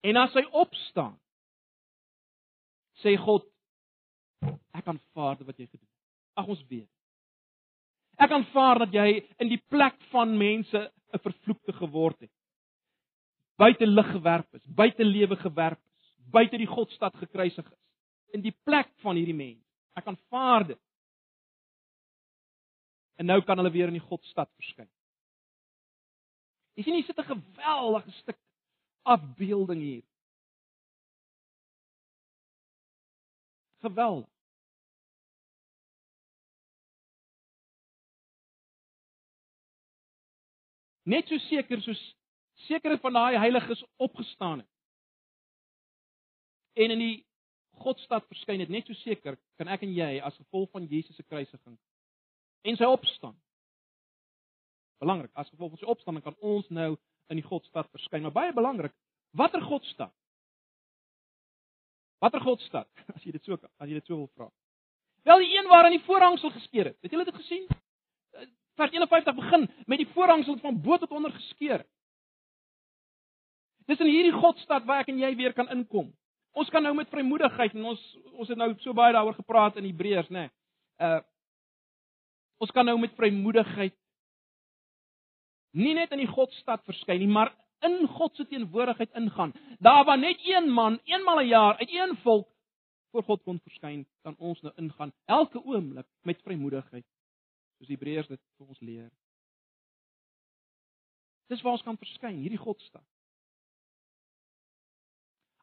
En 0.00 0.16
as 0.16 0.32
hy 0.36 0.44
opstaan, 0.56 1.16
sê 3.02 3.16
God, 3.20 3.44
ek 4.76 4.88
aanvaar 4.88 5.42
wat 5.44 5.58
jy 5.58 5.66
gedoen 5.66 5.86
het. 5.86 5.96
Ag 6.40 6.48
ons 6.54 6.62
weet. 6.70 6.88
Ek 8.20 8.32
aanvaar 8.36 8.84
dat 8.84 8.94
jy 8.96 9.22
in 9.40 9.48
die 9.52 9.60
plek 9.72 9.96
van 10.12 10.36
mense 10.36 10.80
'n 11.12 11.24
vervloekte 11.24 11.72
geword 11.72 12.20
het. 12.20 12.32
Buite 13.56 13.86
lig 13.86 14.10
gewerp 14.12 14.54
is, 14.54 14.66
buite 14.66 15.04
lewe 15.04 15.36
gewerp 15.36 15.80
is, 15.80 16.14
buite 16.32 16.56
die 16.56 16.66
Godstad 16.66 17.14
gekruisig 17.16 17.66
is 17.66 17.80
in 18.32 18.42
die 18.42 18.54
plek 18.64 18.88
van 19.02 19.16
hierdie 19.16 19.36
mense. 19.36 19.66
Ek 19.96 20.06
aanvaar 20.06 20.66
dit 20.66 20.80
en 23.20 23.26
nou 23.26 23.40
kan 23.44 23.58
hulle 23.58 23.72
weer 23.72 23.90
in 23.90 23.98
die 23.98 24.08
Godstad 24.08 24.48
verskyn. 24.56 24.88
Jy 26.78 26.84
sien 26.86 26.94
hier 26.94 27.04
sit 27.04 27.18
'n 27.18 27.32
geweldige 27.34 28.12
stuk 28.20 28.38
afbeelding 29.02 29.80
hier. 29.80 30.02
Geweldig. 33.80 34.28
Net 41.02 41.26
so 41.28 41.38
seker 41.48 41.80
soos 41.82 42.00
sekere 42.68 42.98
van 43.00 43.16
daai 43.16 43.38
heiliges 43.40 43.84
opgestaan 43.96 44.58
het. 44.58 44.68
En 46.72 46.90
in 46.90 46.98
die 46.98 47.16
Godstad 47.80 48.26
verskyn 48.28 48.60
het, 48.60 48.68
net 48.68 48.86
so 48.86 48.94
seker 49.00 49.38
kan 49.56 49.70
ek 49.72 49.86
en 49.86 49.94
jy 49.96 50.18
as 50.20 50.36
gevolg 50.36 50.68
van 50.74 50.86
Jesus 50.90 51.16
se 51.16 51.24
kruisiging 51.24 51.78
en 52.68 52.76
sy 52.76 52.84
opstaan. 52.84 53.36
Belangrik, 55.00 55.32
as 55.32 55.48
gevolg 55.48 55.72
van 55.72 55.80
sy 55.80 55.88
opstanding 55.88 56.24
kan 56.26 56.36
ons 56.44 56.68
nou 56.68 56.92
in 57.30 57.38
die 57.38 57.46
Godstad 57.46 57.88
verskyn, 57.94 58.24
maar 58.26 58.34
baie 58.34 58.54
belangrik, 58.54 58.94
watter 59.36 59.62
Godstad? 59.62 60.12
Watter 62.20 62.42
Godstad? 62.44 62.88
As 63.14 63.22
jy 63.24 63.32
dit 63.32 63.44
so 63.46 63.56
as 63.56 63.88
jy 63.88 63.96
dit 63.96 64.06
so 64.06 64.16
wil 64.16 64.30
vra. 64.34 64.50
Wel 65.28 65.44
die 65.44 65.54
een 65.56 65.68
waarin 65.68 65.96
die 65.96 66.04
voorhangsel 66.04 66.52
geskeur 66.52 66.90
het. 66.90 66.98
Het 67.04 67.14
julle 67.14 67.26
dit 67.28 67.36
gesien? 67.36 67.66
Vers 68.80 68.92
51 68.96 69.36
begin 69.36 69.66
met 69.86 70.00
die 70.00 70.08
voorhangsel 70.14 70.56
van 70.62 70.78
bo 70.80 70.96
tot 70.98 71.10
onder 71.12 71.32
geskeur. 71.32 71.84
Dis 73.88 74.00
in 74.00 74.08
hierdie 74.08 74.36
Godstad 74.36 74.86
waar 74.88 75.04
ek 75.04 75.10
en 75.12 75.20
jy 75.20 75.34
weer 75.36 75.52
kan 75.56 75.68
inkom. 75.72 76.08
Ons 76.56 76.70
kan 76.72 76.82
nou 76.82 76.94
met 76.96 77.10
vrymoedigheid 77.12 77.74
en 77.76 77.90
ons 77.92 78.04
ons 78.32 78.48
het 78.48 78.58
nou 78.58 78.72
so 78.80 78.96
baie 78.96 79.12
daaroor 79.14 79.36
gepraat 79.36 79.76
in 79.78 79.86
Hebreërs, 79.86 80.30
nê. 80.32 80.46
Nee. 80.46 80.54
Uh 81.00 81.20
ons 82.60 82.72
kan 82.76 82.84
nou 82.84 82.98
met 83.00 83.14
vrymoedigheid 83.16 83.94
nie 85.70 85.94
net 85.94 86.12
in 86.12 86.22
die 86.22 86.30
Godstad 86.30 86.84
verskyn 86.84 87.20
nie, 87.22 87.30
maar 87.30 87.54
in 87.86 88.06
God 88.16 88.36
se 88.36 88.46
teenwoordigheid 88.46 89.14
ingaan. 89.16 89.52
Daar 89.78 90.04
waar 90.04 90.18
net 90.18 90.40
een 90.44 90.70
man 90.70 91.00
eenmal 91.04 91.36
'n 91.36 91.40
een 91.40 91.48
jaar 91.48 91.78
uit 91.78 91.90
een 91.90 92.16
volk 92.16 92.48
voor 93.10 93.22
God 93.22 93.42
kon 93.42 93.60
verskyn, 93.60 94.06
kan 94.22 94.34
ons 94.38 94.60
nou 94.60 94.72
ingaan 94.76 95.12
elke 95.24 95.64
oomblik 95.64 96.06
met 96.22 96.42
vrymoedigheid 96.42 97.06
soos 97.80 97.88
die 97.88 97.96
Hebreërs 97.96 98.28
dit 98.28 98.40
vir 98.58 98.66
ons 98.66 98.80
leer. 98.80 99.08
Dis 101.48 101.62
waar 101.62 101.72
ons 101.72 101.82
kan 101.82 101.96
verskyn, 101.98 102.42
hierdie 102.42 102.60
Godstad. 102.60 103.04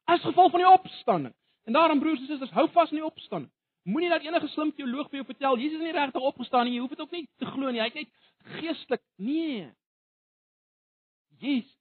As 0.04 0.24
gevolg 0.24 0.50
van 0.50 0.60
die 0.60 0.72
opstanding. 0.72 1.34
En 1.68 1.76
daarom 1.76 2.00
broers 2.00 2.20
en 2.20 2.26
susters, 2.26 2.52
hou 2.56 2.66
vas 2.72 2.90
aan 2.90 2.98
die 2.98 3.04
opstanding. 3.04 3.52
Moenie 3.88 4.10
dat 4.10 4.24
enige 4.24 4.48
slim 4.48 4.72
teoloog 4.76 5.08
vir 5.12 5.20
jou 5.20 5.26
vertel 5.28 5.60
Jesus 5.60 5.78
is 5.78 5.86
nie 5.86 5.94
regtig 5.96 6.24
opgestaan 6.30 6.66
nie, 6.66 6.74
jy 6.76 6.82
hoef 6.82 6.94
dit 6.96 7.04
ook 7.04 7.14
nie 7.14 7.24
te 7.40 7.48
glo 7.48 7.70
nie. 7.70 7.80
Hy 7.80 7.88
het 7.88 8.00
net 8.02 8.10
geestelik, 8.58 9.02
nee. 9.16 9.68
Jesus 11.38 11.78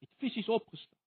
het 0.00 0.10
fisies 0.18 0.48
opgestaan. 0.48 0.98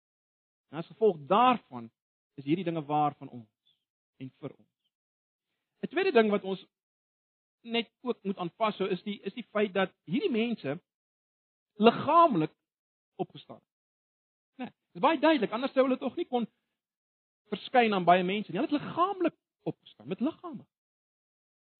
En 0.69 0.77
as 0.77 0.87
gevolg 0.87 1.17
daarvan 1.27 1.91
is 2.35 2.43
hierdie 2.43 2.65
dinge 2.65 2.85
waar 2.85 3.15
van 3.15 3.29
ons 3.29 3.77
en 4.17 4.31
vir 4.39 4.55
ons. 4.57 4.91
'n 5.81 5.87
Tweede 5.87 6.11
ding 6.11 6.29
wat 6.29 6.43
ons 6.43 6.65
net 7.61 7.89
ook 8.01 8.23
moet 8.23 8.37
aanpas 8.37 8.77
hou 8.77 8.89
is 8.89 9.03
die 9.03 9.19
is 9.21 9.33
die 9.33 9.47
feit 9.51 9.73
dat 9.73 9.93
hierdie 10.03 10.31
mense 10.31 10.79
liggaamlik 11.73 12.51
opgestaan 13.15 13.59
het. 13.59 13.71
Nee, 14.55 14.67
dit 14.67 14.99
is 14.99 15.01
baie 15.01 15.19
duidelik, 15.19 15.51
anders 15.51 15.73
sou 15.73 15.85
hulle 15.85 15.97
tog 15.97 16.15
nie 16.15 16.27
kon 16.27 16.47
verskyn 17.53 17.93
aan 17.93 18.07
baie 18.07 18.23
mense 18.23 18.51
nie. 18.51 18.59
Hulle 18.59 18.71
het 18.71 18.81
liggaamlik 18.81 19.35
opgestaan 19.63 20.07
met 20.07 20.19
liggame. 20.19 20.65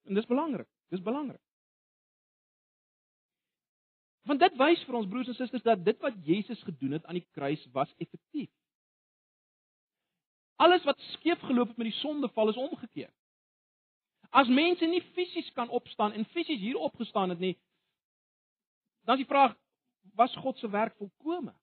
En 0.04 0.14
dis 0.14 0.26
belangrik. 0.26 0.68
Dis 0.88 1.02
belangrik. 1.02 1.42
Want 4.24 4.40
dit 4.40 4.56
wys 4.60 4.84
vir 4.88 4.96
ons 4.96 5.08
broers 5.10 5.28
en 5.28 5.36
susters 5.36 5.66
dat 5.66 5.82
dit 5.84 6.00
wat 6.04 6.20
Jesus 6.24 6.62
gedoen 6.64 6.96
het 6.98 7.06
aan 7.06 7.20
die 7.20 7.28
kruis 7.36 7.64
was 7.76 7.92
effektief. 7.98 8.52
Alles 10.64 10.84
wat 10.88 11.00
skeef 11.12 11.42
geloop 11.44 11.74
het 11.74 11.78
met 11.78 11.90
die 11.92 12.00
sondeval 12.00 12.50
is 12.54 12.60
omgekeer. 12.60 13.12
As 14.32 14.48
mense 14.48 14.86
nie 14.86 15.02
fisies 15.14 15.52
kan 15.54 15.70
opstaan 15.70 16.16
en 16.16 16.26
fisies 16.26 16.62
hier 16.62 16.80
opgestaan 16.80 17.30
het 17.30 17.40
nie, 17.40 17.58
dan 19.04 19.20
is 19.20 19.26
die 19.26 19.30
vraag, 19.30 19.58
was 20.16 20.36
God 20.36 20.58
se 20.58 20.70
werk 20.70 20.96
volkome? 20.98 21.54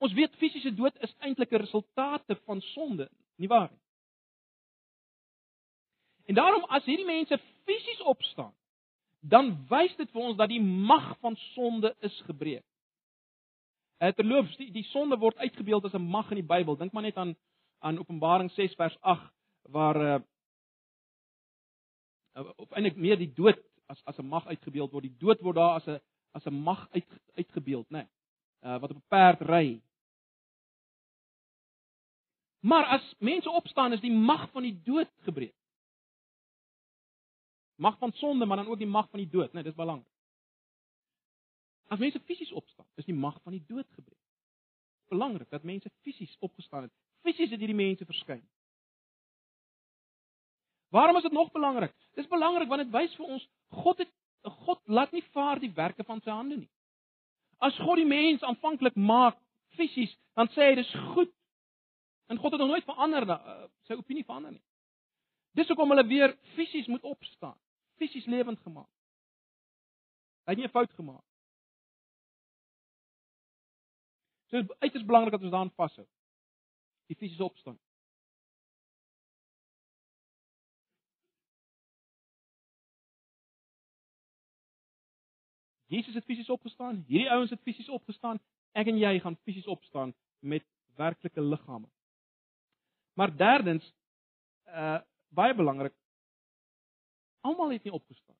Ons 0.00 0.12
weet 0.16 0.36
fisiese 0.40 0.72
dood 0.74 0.96
is 1.04 1.14
eintlik 1.18 1.52
'n 1.52 1.64
resultate 1.64 2.36
van 2.44 2.60
sonde, 2.60 3.10
nie 3.36 3.48
waar 3.48 3.70
nie? 3.70 3.80
En 6.24 6.34
daarom 6.34 6.64
as 6.64 6.84
hierdie 6.84 7.06
mense 7.06 7.38
fisies 7.64 8.00
opstaan, 8.00 8.54
dan 9.20 9.52
wys 9.68 9.96
dit 9.96 10.10
vir 10.10 10.22
ons 10.22 10.36
dat 10.36 10.48
die 10.48 10.62
mag 10.62 11.18
van 11.20 11.36
sonde 11.36 11.94
is 12.00 12.22
gebreek. 12.26 12.64
Eh, 14.00 14.14
terloops, 14.16 14.56
die, 14.56 14.70
die 14.72 14.84
sonde 14.88 15.18
word 15.20 15.36
uitgebeeld 15.36 15.84
as 15.84 15.94
'n 15.94 16.02
mag 16.02 16.30
in 16.30 16.40
die 16.40 16.46
Bybel. 16.46 16.76
Dink 16.76 16.92
maar 16.92 17.02
net 17.02 17.16
aan 17.16 17.36
aan 17.80 17.98
Openbaring 17.98 18.50
6 18.50 18.74
vers 18.74 18.96
8 19.00 19.32
waar 19.62 19.96
uh 19.96 20.20
of 22.56 22.70
eintlik 22.70 22.96
meer 22.96 23.16
die 23.18 23.32
dood 23.34 23.58
as 23.86 24.00
as 24.04 24.18
'n 24.18 24.26
mag 24.26 24.46
uitgebeeld 24.46 24.92
word. 24.92 25.02
Die 25.02 25.18
dood 25.18 25.40
word 25.40 25.56
daar 25.56 25.74
as 25.74 25.86
'n 25.86 26.00
as 26.32 26.46
'n 26.46 26.54
mag 26.54 26.88
uit 26.90 27.06
uitgebeeld, 27.34 27.90
né? 27.90 27.98
Nee, 28.62 28.72
uh 28.72 28.80
wat 28.80 28.90
op 28.90 28.96
'n 28.96 29.08
perd 29.08 29.40
ry. 29.40 29.82
Maar 32.60 32.84
as 32.84 33.14
mense 33.18 33.50
opstaan 33.50 33.92
is 33.92 34.00
die 34.00 34.12
mag 34.12 34.50
van 34.50 34.62
die 34.62 34.80
dood 34.82 35.10
gebreek. 35.20 35.54
Mag 37.80 37.96
van 37.98 38.12
sonde, 38.12 38.46
maar 38.46 38.56
dan 38.60 38.68
ook 38.68 38.78
die 38.78 38.86
mag 38.86 39.08
van 39.10 39.22
die 39.22 39.28
dood, 39.28 39.52
né? 39.52 39.60
Nee, 39.60 39.70
dis 39.70 39.74
belangrik. 39.74 40.12
As 41.88 41.98
mense 41.98 42.20
fisies 42.20 42.52
opstaan, 42.52 42.86
is 43.00 43.04
die 43.08 43.14
mag 43.16 43.38
van 43.42 43.52
die 43.56 43.64
dood 43.66 43.86
gebreek. 43.96 44.20
Belangrik 45.08 45.50
dat 45.50 45.64
mense 45.64 45.90
fisies 46.04 46.36
opgestaan 46.38 46.82
het. 46.82 46.92
Fisies 47.24 47.50
het 47.50 47.58
hierdie 47.58 47.76
mense 47.76 48.04
verskyn. 48.04 48.42
Waarom 50.90 51.16
is 51.16 51.22
dit 51.22 51.32
nog 51.32 51.50
belangrik? 51.52 51.94
Dis 52.14 52.28
belangrik 52.28 52.68
want 52.68 52.84
dit 52.84 52.92
wys 52.92 53.14
vir 53.16 53.26
ons 53.26 53.48
God 53.82 53.98
het 54.04 54.12
God 54.66 54.80
laat 54.84 55.12
nie 55.12 55.24
vaar 55.34 55.60
die 55.60 55.72
werke 55.76 56.04
van 56.04 56.20
sy 56.24 56.30
hande 56.32 56.56
nie. 56.56 56.70
As 57.60 57.76
God 57.84 58.00
die 58.00 58.08
mens 58.08 58.44
aanvanklik 58.46 58.96
maak 58.96 59.36
fisies, 59.76 60.12
dan 60.36 60.48
sê 60.54 60.70
hy 60.70 60.78
dis 60.78 60.92
goed. 61.14 61.32
En 62.32 62.38
God 62.40 62.54
het 62.54 62.62
nog 62.62 62.72
nooit 62.72 62.86
verander 62.88 63.26
uh, 63.28 63.66
sy 63.88 63.98
opinie 64.00 64.24
verander 64.24 64.54
nie. 64.54 64.64
Dis 65.58 65.68
hoekom 65.68 65.92
hulle 65.92 66.06
weer 66.06 66.36
fisies 66.54 66.88
moet 66.88 67.04
opstaan, 67.04 67.58
fisies 68.00 68.26
lewend 68.26 68.60
gemaak. 68.64 68.88
Hy 70.46 70.54
het 70.54 70.58
nie 70.58 70.66
'n 70.66 70.76
fout 70.76 70.92
gemaak. 70.98 71.24
So 74.48 74.56
dit 74.56 74.70
is 74.70 74.80
uiters 74.80 75.04
belangrik 75.04 75.32
dat 75.32 75.42
ons 75.42 75.50
daaraan 75.50 75.76
vashou. 75.76 76.06
Die 77.06 77.16
fisiese 77.16 77.44
opstaan. 77.44 77.78
Jesus 85.90 86.14
het 86.14 86.24
fisies 86.24 86.50
opgestaan, 86.50 87.04
hierdie 87.06 87.30
ouens 87.30 87.50
het 87.50 87.62
fisies 87.66 87.88
opgestaan, 87.88 88.38
ek 88.78 88.86
en 88.86 88.98
jy 88.98 89.16
gaan 89.20 89.36
fisies 89.42 89.66
opstaan 89.66 90.12
met 90.38 90.62
werklike 90.94 91.42
liggame. 91.42 91.88
Maar 93.18 93.36
derdens 93.36 93.94
uh 94.66 95.00
baie 95.34 95.54
belangrik, 95.54 95.94
almal 97.40 97.70
het 97.70 97.82
nie 97.82 97.92
opgestaan. 97.92 98.36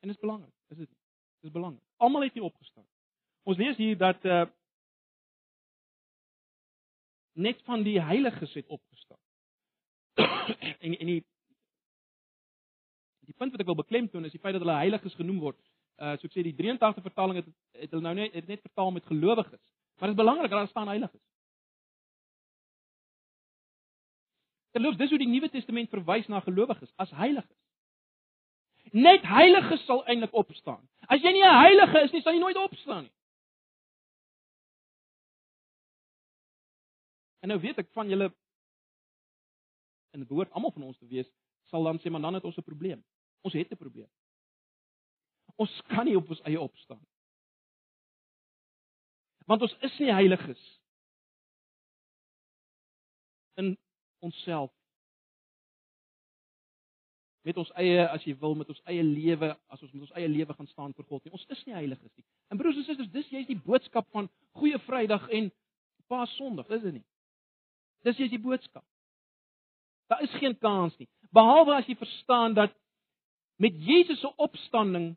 En 0.00 0.08
dit 0.08 0.16
is 0.16 0.20
belangrik, 0.20 0.54
is 0.68 0.76
dit 0.76 0.88
nie? 0.88 0.98
Dit 1.40 1.50
is 1.50 1.56
belangrik. 1.56 1.84
Almal 1.96 2.22
het 2.22 2.34
nie 2.34 2.42
opgestaan. 2.42 2.86
Ons 3.42 3.56
lees 3.56 3.76
hier 3.76 3.98
dat 3.98 4.24
uh 4.24 4.46
net 7.32 7.62
van 7.62 7.82
die 7.82 8.00
heiliges 8.02 8.52
het 8.54 8.66
opgestaan. 8.66 9.18
en 10.84 10.98
en 10.98 11.06
die 11.06 11.24
die 13.30 13.34
punt 13.36 13.50
wat 13.50 13.60
ek 13.62 13.66
wil 13.70 13.78
beklemtoon 13.78 14.24
is 14.24 14.34
die 14.34 14.40
feit 14.42 14.56
dat 14.56 14.64
hulle 14.64 14.76
heiliges 14.76 15.14
genoem 15.14 15.38
word 15.40 15.60
uh 16.02 16.16
so 16.18 16.28
ek 16.28 16.34
sê 16.34 16.44
die 16.44 16.56
83 16.56 17.04
vertaling 17.06 17.40
het 17.40 17.48
het 17.78 17.94
hulle 17.94 18.02
nou 18.08 18.14
net 18.18 18.34
het 18.34 18.48
net 18.48 18.60
vertaal 18.66 18.90
met 18.96 19.06
gelowiges. 19.06 19.62
Maar 20.00 20.08
dit 20.08 20.16
is 20.16 20.22
belangrik 20.22 20.50
dat 20.50 20.58
daar 20.58 20.68
staan 20.68 20.88
heiliges. 20.88 21.22
Terloops, 24.70 24.96
dis 24.96 25.10
hoe 25.10 25.18
die 25.18 25.28
Nuwe 25.28 25.50
Testament 25.50 25.90
verwys 25.90 26.28
na 26.30 26.40
gelowiges 26.40 26.92
as 26.96 27.10
heiliges. 27.10 27.58
Net 28.92 29.22
heiliges 29.22 29.84
sal 29.86 30.04
eintlik 30.06 30.34
opstaan. 30.34 30.82
As 31.06 31.22
jy 31.22 31.32
nie 31.32 31.44
'n 31.44 31.60
heilige 31.62 32.04
is 32.04 32.12
nie, 32.12 32.22
sal 32.22 32.32
jy 32.32 32.40
nooit 32.40 32.56
opstaan 32.56 33.02
nie. 33.02 33.12
En 37.40 37.48
nou 37.48 37.60
weet 37.60 37.78
ek 37.78 37.92
van 37.92 38.08
julle 38.08 38.32
en 40.10 40.20
dit 40.20 40.28
behoort 40.28 40.50
almal 40.52 40.72
van 40.72 40.82
ons 40.82 40.98
te 40.98 41.06
wees, 41.06 41.28
sal 41.70 41.84
dan 41.86 41.98
sê 41.98 42.10
maar 42.10 42.20
dan 42.20 42.34
het 42.34 42.44
ons 42.44 42.56
'n 42.56 42.62
probleem. 42.62 43.04
Ons 43.42 43.54
het 43.54 43.70
'n 43.70 43.76
probleem. 43.76 44.10
Ons 45.56 45.80
kan 45.88 46.04
nie 46.04 46.16
op 46.16 46.28
ons 46.28 46.40
eie 46.40 46.60
opstaan. 46.60 47.06
Want 49.46 49.62
ons 49.62 49.76
is 49.80 49.98
nie 49.98 50.12
heiliges 50.12 50.80
in 53.54 53.78
onsself. 54.18 54.79
Met 57.50 57.58
ons 57.58 57.70
eie 57.82 58.02
as 58.06 58.24
jy 58.26 58.36
wil 58.40 58.54
met 58.58 58.68
ons 58.70 58.82
eie 58.90 59.02
lewe 59.04 59.50
as 59.74 59.82
ons 59.82 59.92
met 59.92 60.04
ons 60.06 60.14
eie 60.18 60.28
lewe 60.30 60.54
gaan 60.54 60.68
staan 60.70 60.94
vir 60.96 61.06
God 61.08 61.24
nie. 61.24 61.34
Ons 61.34 61.46
is 61.50 61.62
nie 61.66 61.76
heiliges 61.76 62.12
nie. 62.14 62.26
En 62.50 62.60
broers 62.60 62.78
en 62.78 62.86
susters, 62.86 63.10
dis 63.14 63.32
jy's 63.34 63.48
die 63.48 63.58
boodskap 63.58 64.06
van 64.14 64.30
Goeie 64.58 64.78
Vrydag 64.86 65.26
en 65.36 65.50
Paas 66.10 66.32
Sondag, 66.38 66.70
is 66.74 66.82
dit 66.86 66.98
nie? 66.98 67.06
Dis 68.06 68.18
jy's 68.18 68.32
die 68.32 68.42
boodskap. 68.42 68.84
Daar 70.10 70.22
is 70.26 70.32
geen 70.42 70.56
kans 70.58 70.96
nie. 70.98 71.08
Behalwe 71.34 71.76
as 71.76 71.88
jy 71.90 71.94
verstaan 71.98 72.56
dat 72.58 72.74
met 73.60 73.76
Jesus 73.86 74.20
se 74.22 74.30
opstanding 74.40 75.12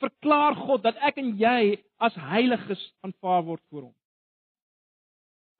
verklaar 0.00 0.56
God 0.56 0.82
dat 0.86 0.98
ek 1.04 1.20
en 1.20 1.34
jy 1.38 1.76
as 2.00 2.16
heiliges 2.18 2.82
aanvaar 3.04 3.44
word 3.46 3.62
voor 3.68 3.88
hom. 3.90 3.96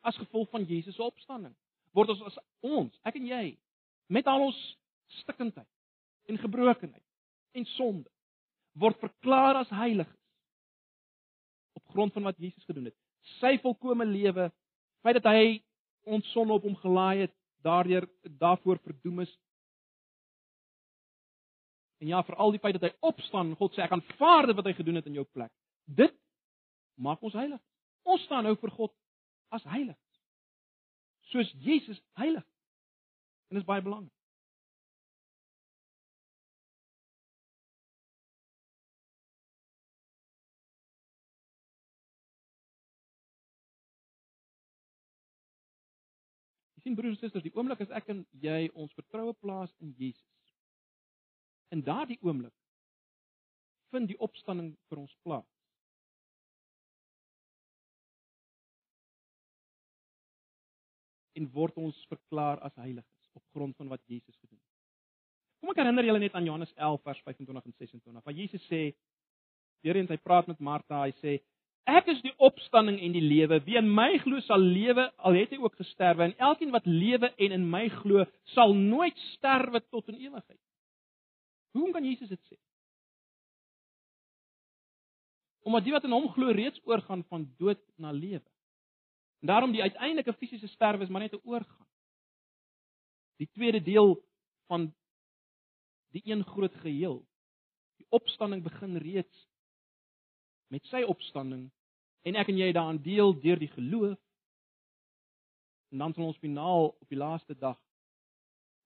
As 0.02 0.16
gevolg 0.16 0.48
van 0.54 0.64
Jesus 0.64 0.96
se 0.96 1.04
opstanding 1.04 1.54
word 1.94 2.14
ons 2.14 2.22
as 2.30 2.38
ons, 2.64 2.94
ek 3.06 3.18
en 3.18 3.26
jy, 3.26 3.44
met 4.14 4.28
al 4.30 4.46
ons 4.48 4.58
stikkindheid 5.20 5.68
en 6.30 6.38
gebrokenheid 6.38 7.04
en 7.58 7.66
sonde 7.74 8.10
word 8.78 8.98
verklaar 9.02 9.60
as 9.60 9.72
heiliges 9.74 10.16
op 11.78 11.94
grond 11.94 12.12
van 12.12 12.28
wat 12.30 12.38
Jesus 12.38 12.64
gedoen 12.64 12.88
het. 12.90 12.96
Sy 13.38 13.56
volkomme 13.62 14.06
lewe, 14.06 14.48
feit 15.04 15.18
dat 15.20 15.28
hy 15.32 15.60
ons 16.10 16.26
sonde 16.34 16.56
op 16.56 16.66
hom 16.66 16.76
gelaai 16.80 17.26
het, 17.26 17.34
daardeur 17.64 18.06
daarvoor 18.40 18.80
verdoem 18.84 19.24
is. 19.26 19.32
En 22.00 22.08
ja, 22.08 22.22
vir 22.24 22.38
al 22.40 22.54
die 22.54 22.60
feit 22.62 22.78
dat 22.78 22.88
hy 22.88 22.92
opstaan, 23.04 23.52
God 23.60 23.76
sê 23.76 23.84
ek 23.84 23.92
aanvaar 23.92 24.54
wat 24.56 24.70
hy 24.70 24.74
gedoen 24.78 25.00
het 25.00 25.08
in 25.10 25.18
jou 25.18 25.26
plek. 25.28 25.52
Dit 25.84 26.16
maak 26.96 27.20
ons 27.22 27.36
heilig. 27.36 27.60
Ons 28.08 28.24
staan 28.24 28.46
nou 28.48 28.54
vir 28.56 28.72
God 28.72 28.94
as 29.52 29.66
heilig. 29.68 29.98
Soos 31.30 31.50
Jesus 31.60 32.00
heilig. 32.18 32.46
En 33.50 33.58
dit 33.58 33.62
is 33.62 33.68
baie 33.68 33.84
belangrik. 33.84 34.14
Jy 46.80 46.86
sien 46.88 46.94
broers 46.96 47.12
en 47.12 47.20
susters, 47.20 47.44
die 47.44 47.52
oomblik 47.52 47.82
as 47.84 47.90
ek 47.92 48.06
en 48.08 48.22
jy 48.40 48.70
ons 48.72 48.94
vertroue 48.96 49.34
plaas 49.36 49.72
in 49.84 49.90
Jesus. 50.00 50.54
In 51.76 51.82
daardie 51.84 52.16
oomblik 52.24 52.54
vind 53.92 54.08
die 54.08 54.16
opstanding 54.24 54.70
vir 54.88 55.02
ons 55.02 55.12
plaas. 55.20 55.50
En 61.36 61.50
word 61.52 61.76
ons 61.84 62.00
verklaar 62.08 62.64
as 62.64 62.80
heiliges 62.80 63.28
op 63.36 63.44
grond 63.52 63.76
van 63.76 63.92
wat 63.92 64.00
Jesus 64.08 64.40
gedoen 64.40 64.56
het. 64.56 64.66
Kom 65.60 65.74
ek 65.74 65.82
herinner 65.84 66.08
julle 66.08 66.24
net 66.24 66.32
aan 66.32 66.48
Johannes 66.48 66.72
11 66.78 67.04
vers 67.04 67.24
25 67.28 67.68
en 67.68 67.76
26. 67.76 68.24
Waar 68.24 68.40
Jesus 68.40 68.64
sê, 68.72 68.82
weer 69.84 70.00
eens 70.00 70.08
hy 70.08 70.16
praat 70.16 70.48
met 70.48 70.64
Martha, 70.64 71.04
hy 71.04 71.12
sê 71.20 71.42
Ek 71.88 72.06
is 72.12 72.20
die 72.22 72.32
opstanding 72.36 72.98
en 73.00 73.12
die 73.12 73.24
lewe. 73.24 73.60
Wie 73.64 73.78
in 73.80 73.88
my 73.88 74.18
glo 74.22 74.40
sal 74.44 74.60
lewe 74.60 75.08
al 75.16 75.38
het 75.38 75.52
hy 75.54 75.58
ook 75.62 75.78
gesterwe 75.80 76.28
en 76.28 76.36
elkeen 76.38 76.72
wat 76.74 76.86
lewe 76.86 77.32
en 77.36 77.54
in 77.56 77.64
my 77.70 77.86
glo 78.00 78.26
sal 78.54 78.74
nooit 78.76 79.16
sterwe 79.34 79.80
tot 79.88 80.08
in 80.12 80.20
ewigheid. 80.20 80.60
Hoe 81.72 81.90
kan 81.92 82.04
Jesus 82.04 82.28
dit 82.28 82.40
sê? 82.50 82.58
Omdat 85.64 85.84
die 85.84 85.92
wat 85.94 86.04
in 86.04 86.14
hom 86.14 86.28
glo 86.34 86.52
reeds 86.52 86.80
oorgaan 86.84 87.24
van 87.28 87.48
dood 87.58 87.80
na 87.96 88.12
lewe. 88.12 88.46
En 89.40 89.48
daarom 89.48 89.72
die 89.72 89.82
uiteindelike 89.82 90.34
fisiese 90.36 90.68
sterwe 90.68 91.04
is 91.04 91.10
maar 91.10 91.22
net 91.22 91.34
'n 91.34 91.44
oorgang. 91.44 91.88
Die 93.40 93.48
tweede 93.52 93.82
deel 93.82 94.20
van 94.68 94.92
die 96.12 96.22
een 96.24 96.44
groot 96.44 96.74
geheel. 96.74 97.26
Die 97.96 98.06
opstanding 98.08 98.62
begin 98.62 98.96
reeds 98.96 99.48
met 100.70 100.86
sy 100.86 101.02
opstanding 101.02 101.66
en 102.28 102.38
ek 102.38 102.50
en 102.52 102.58
jy 102.60 102.70
daaraan 102.72 103.02
deel 103.02 103.34
deur 103.42 103.58
die 103.58 103.70
geloof. 103.72 104.18
En 105.90 105.98
dan 106.04 106.14
sal 106.14 106.30
ons 106.30 106.38
finaal 106.38 106.92
op 106.92 107.08
die 107.10 107.18
laaste 107.18 107.56
dag 107.58 107.78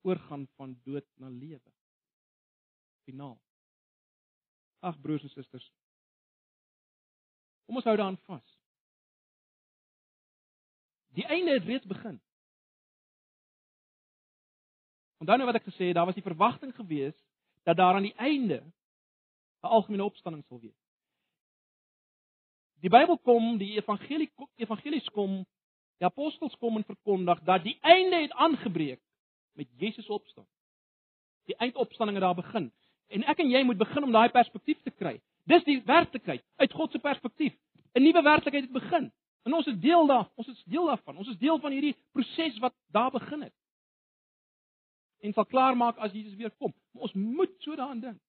oorgaan 0.05 0.47
van 0.57 0.77
dood 0.85 1.07
na 1.21 1.29
lewe. 1.29 1.73
Finaal. 3.05 3.37
Ag 4.81 5.01
broers 5.01 5.25
en 5.25 5.33
susters. 5.33 5.67
Kom 7.65 7.81
ons 7.81 7.89
hou 7.89 7.97
daaraan 7.97 8.21
vas. 8.29 8.45
Die 11.17 11.27
einde 11.31 11.57
het 11.57 11.69
reeds 11.69 11.87
begin. 11.89 12.19
Onthou 15.23 15.37
nou 15.41 15.49
wat 15.49 15.61
ek 15.61 15.69
gesê 15.69 15.89
het, 15.89 15.97
daar 15.97 16.09
was 16.09 16.17
die 16.19 16.27
verwagting 16.27 16.75
geweest 16.77 17.21
dat 17.65 17.77
daar 17.77 17.97
aan 17.97 18.09
die 18.09 18.17
einde 18.21 18.61
'n 19.65 19.73
algemene 19.77 20.05
opstanding 20.05 20.45
sal 20.45 20.61
wees. 20.61 20.84
Die 22.85 22.93
Bybel 22.93 23.17
kom, 23.25 23.55
die 23.57 23.79
evangelie 23.79 24.29
evangelies 24.61 25.07
kom, 25.17 25.39
die 25.97 26.05
apostels 26.05 26.53
kom 26.61 26.77
en 26.77 26.85
verkondig 26.85 27.41
dat 27.49 27.63
die 27.65 27.79
einde 27.81 28.19
het 28.27 28.33
aangebreek 28.33 29.01
met 29.57 29.71
Jesus 29.81 30.11
opstaan. 30.13 30.45
Die 31.49 31.57
eindopstanding 31.57 32.19
het 32.19 32.27
daar 32.27 32.37
begin. 32.37 32.69
En 33.09 33.25
ek 33.25 33.41
en 33.41 33.49
jy 33.49 33.63
moet 33.65 33.81
begin 33.81 34.05
om 34.05 34.13
daai 34.13 34.29
perspektief 34.35 34.83
te 34.85 34.93
kry. 34.93 35.15
Dis 35.49 35.65
die 35.65 35.79
werklikheid 35.89 36.45
uit 36.61 36.77
God 36.77 36.93
se 36.93 37.01
perspektief. 37.01 37.57
'n 37.95 38.03
Nuwe 38.03 38.23
werklikheid 38.23 38.69
het 38.69 38.73
begin. 38.73 39.13
En 39.45 39.55
ons 39.55 39.67
is 39.67 39.81
deel 39.81 40.07
daar, 40.07 40.29
ons 40.35 40.49
is 40.49 40.63
deel 40.65 40.87
daarvan. 40.87 41.17
Ons 41.17 41.29
is 41.29 41.39
deel 41.39 41.59
van 41.59 41.73
hierdie 41.73 41.97
proses 42.13 42.59
wat 42.59 42.75
daar 42.93 43.11
begin 43.11 43.43
het. 43.43 43.55
En 45.21 45.33
sal 45.33 45.47
klaar 45.47 45.77
maak 45.77 45.97
as 45.97 46.13
Jesus 46.13 46.35
weer 46.35 46.51
kom. 46.51 46.75
Maar 46.93 47.03
ons 47.03 47.13
moet 47.13 47.53
so 47.59 47.77
daaraan 47.77 48.01
dink. 48.01 48.21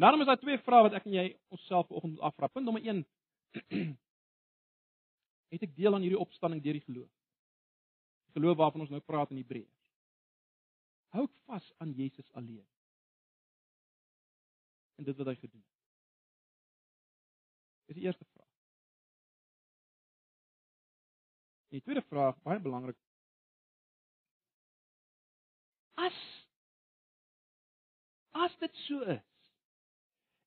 En 0.00 0.06
daarom 0.06 0.20
is 0.20 0.26
daar 0.26 0.40
twee 0.40 0.58
vrae 0.58 0.82
wat 0.82 0.94
ek 0.96 1.04
en 1.04 1.12
jy 1.12 1.26
onsself 1.52 1.86
vanoggend 1.86 2.14
moet 2.14 2.22
afvra. 2.24 2.48
Punt 2.48 2.64
nommer 2.64 2.82
1. 2.82 3.02
Het 5.52 5.66
ek 5.66 5.74
deel 5.76 5.92
aan 5.92 6.00
hierdie 6.00 6.22
opstanding 6.22 6.62
deur 6.64 6.78
die 6.78 6.86
geloof? 6.86 7.10
Die 8.24 8.32
geloof 8.38 8.56
waarvan 8.56 8.86
ons 8.86 8.94
nou 8.94 9.02
praat 9.04 9.28
in 9.34 9.42
Hebreërs. 9.42 9.82
Hou 11.12 11.26
ek 11.28 11.36
vas 11.44 11.68
aan 11.84 11.92
Jesus 12.00 12.32
alleen. 12.32 12.64
En 14.96 15.04
dit 15.04 15.20
wat 15.20 15.34
hy 15.34 15.36
gedoen 15.36 15.60
het. 15.60 15.78
Dis 17.92 18.00
die 18.00 18.08
eerste 18.08 18.24
vraag. 18.32 18.48
En 21.68 21.76
die 21.76 21.84
tweede 21.84 22.06
vraag, 22.08 22.40
baie 22.48 22.64
belangrik. 22.64 22.96
As 26.00 26.16
as 28.48 28.62
dit 28.64 28.86
so 28.88 29.04
is, 29.04 29.29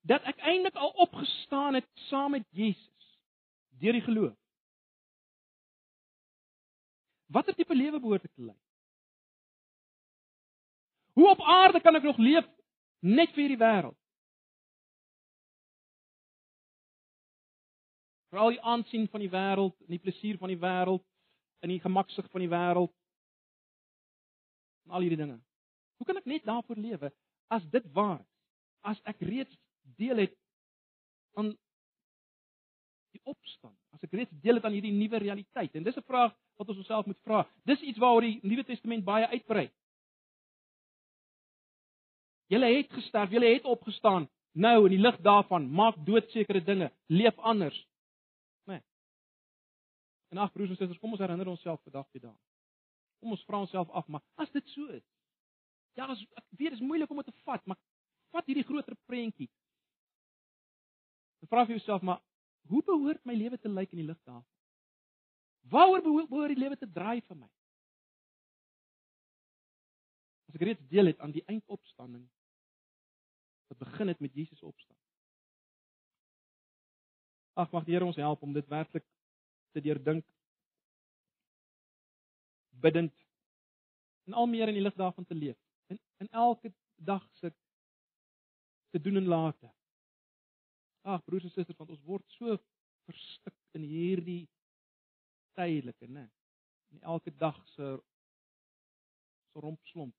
dat 0.04 0.24
ek 0.28 0.39
eintlik 0.44 0.76
al 0.76 0.92
opgestaan 1.06 1.78
het 1.80 1.88
saam 2.10 2.36
met 2.36 2.48
Jesus 2.52 2.89
deur 3.80 3.96
die 3.96 4.04
geloof. 4.04 4.36
Watter 7.34 7.56
tipe 7.56 7.76
lewe 7.76 8.00
behoort 8.00 8.28
ek 8.28 8.34
te 8.36 8.46
lei? 8.46 8.58
Hoe 11.18 11.30
op 11.30 11.42
aarde 11.42 11.82
kan 11.82 11.96
ek 11.96 12.06
nog 12.06 12.18
leef 12.18 12.46
net 13.00 13.32
vir 13.34 13.46
hierdie 13.46 13.62
wêreld? 13.62 13.98
Vir 18.34 18.42
al 18.42 18.56
die 18.56 18.62
aansien 18.62 19.08
van 19.13 19.22
die 19.22 19.30
wêreld, 19.30 19.76
die 19.89 20.02
plesier 20.02 20.38
van 20.42 20.50
die 20.50 20.60
wêreld, 20.60 21.04
en 21.63 21.72
die 21.72 21.80
gemaksig 21.80 22.28
van 22.34 22.44
die 22.44 22.52
wêreld. 22.52 22.92
En 24.84 24.98
al 24.98 25.06
hierdie 25.06 25.22
dinge. 25.22 25.38
Hoe 25.98 26.08
kan 26.08 26.20
ek 26.20 26.28
net 26.28 26.46
daarvoor 26.46 26.82
lewe 26.82 27.13
as 27.54 27.66
dit 27.72 27.86
waar 27.96 28.20
is? 28.20 28.32
As 28.84 29.00
ek 29.08 29.22
reeds 29.24 29.54
deel 29.98 30.17
het 30.17 30.36
aan 31.34 31.54
die 33.14 33.22
opstand. 33.24 33.78
As 33.93 34.03
ek 34.03 34.12
reeds 34.12 34.34
deel 34.41 34.60
het 34.60 34.66
aan 34.66 34.76
hierdie 34.76 34.95
nuwe 34.95 35.22
realiteit. 35.24 35.76
En 35.76 35.84
dis 35.84 35.97
'n 35.97 36.10
vraag 36.10 36.34
wat 36.57 36.70
ons 36.70 36.78
onsself 36.78 37.05
moet 37.05 37.22
vra. 37.24 37.47
Dis 37.66 37.82
iets 37.82 37.97
waaroor 37.97 38.22
die 38.22 38.39
Nuwe 38.41 38.64
Testament 38.64 39.03
baie 39.03 39.28
uitbrei. 39.28 39.72
Julle 42.47 42.66
het 42.66 42.91
gesterf, 42.93 43.32
julle 43.32 43.53
het 43.53 43.66
opgestaan. 43.66 44.30
Nou 44.53 44.84
in 44.86 44.89
die 44.89 45.01
lig 45.01 45.18
daarvan, 45.26 45.70
maak 45.72 45.95
doodsekere 46.05 46.64
dinge, 46.64 46.91
leef 47.10 47.38
anders. 47.38 47.78
Né? 48.66 48.74
Nee. 48.74 48.82
En 50.30 50.38
ag 50.38 50.51
broers 50.51 50.70
en 50.70 50.76
susters, 50.76 50.99
kom 50.99 51.12
ons 51.12 51.20
herinner 51.20 51.47
onsself 51.47 51.82
vandag 51.82 52.05
weer 52.12 52.22
daaraan. 52.22 52.41
Kom 53.20 53.32
ons 53.32 53.45
vra 53.47 53.60
onsself 53.60 53.89
af, 53.89 54.07
maar 54.07 54.22
as 54.36 54.51
dit 54.51 54.68
so 54.70 54.86
is. 54.86 55.05
Ja, 55.93 56.05
as, 56.05 56.22
ek 56.22 56.45
weet 56.49 56.74
dit 56.74 56.80
is 56.80 56.86
moeilik 56.86 57.10
om 57.10 57.22
dit 57.22 57.26
te 57.26 57.45
vat, 57.45 57.66
maar 57.66 57.80
vat 58.34 58.45
hierdie 58.45 58.66
groter 58.68 58.97
prentjie. 59.10 59.49
Dan 61.44 61.52
vra 61.52 61.66
jy 61.68 61.76
jouself 61.76 62.02
maar 62.08 62.22
hoe 62.72 62.80
behoort 62.88 63.26
my 63.28 63.34
lewe 63.36 63.58
te 63.60 63.68
lyk 63.68 63.91
in 63.91 64.00
die 64.00 64.08
lig 64.08 64.20
daarvan? 64.24 64.46
Waaroor 65.68 66.06
behoort 66.30 66.54
die 66.54 66.62
lewe 66.62 66.78
te 66.80 66.88
draai 66.88 67.20
vir 67.20 67.36
my? 67.36 67.50
As 70.48 70.56
ek 70.56 70.64
reeds 70.70 70.88
deel 70.88 71.12
het 71.12 71.20
aan 71.20 71.36
die 71.36 71.44
eindopstanding 71.52 72.24
wat 73.74 73.82
begin 73.84 74.14
het 74.14 74.24
met 74.24 74.39
Jesus 74.39 74.64
opstaan. 74.64 74.96
Ag 77.60 77.76
mag 77.76 77.84
die 77.84 77.98
Here 77.98 78.08
ons 78.08 78.24
help 78.24 78.48
om 78.48 78.56
dit 78.56 78.72
werklik 78.72 79.06
te 79.76 79.84
deurdink 79.84 80.24
bidend 82.80 83.14
en 84.32 84.39
al 84.39 84.48
meer 84.48 84.72
in 84.72 84.80
die 84.80 84.88
lig 84.88 84.96
daarvan 84.96 85.28
te 85.28 85.36
leef. 85.36 85.60
In 85.91 86.00
in 86.24 86.32
elke 86.32 86.72
dag 86.96 87.28
se 87.36 87.52
te 88.96 89.02
doen 89.02 89.20
en 89.20 89.28
late. 89.28 89.74
Ag 91.04 91.24
broers 91.28 91.43
en 91.43 91.51
susters, 91.51 91.78
want 91.78 91.91
ons 91.91 92.04
word 92.08 92.24
so 92.38 92.58
verstik 93.08 93.56
in 93.78 93.84
hierdie 93.88 94.43
tydelike, 95.58 96.08
né? 96.08 96.30
In 96.95 97.01
elke 97.01 97.34
dag 97.36 97.58
se 97.76 97.95
so 99.51 99.64
rompslomp. 99.66 100.16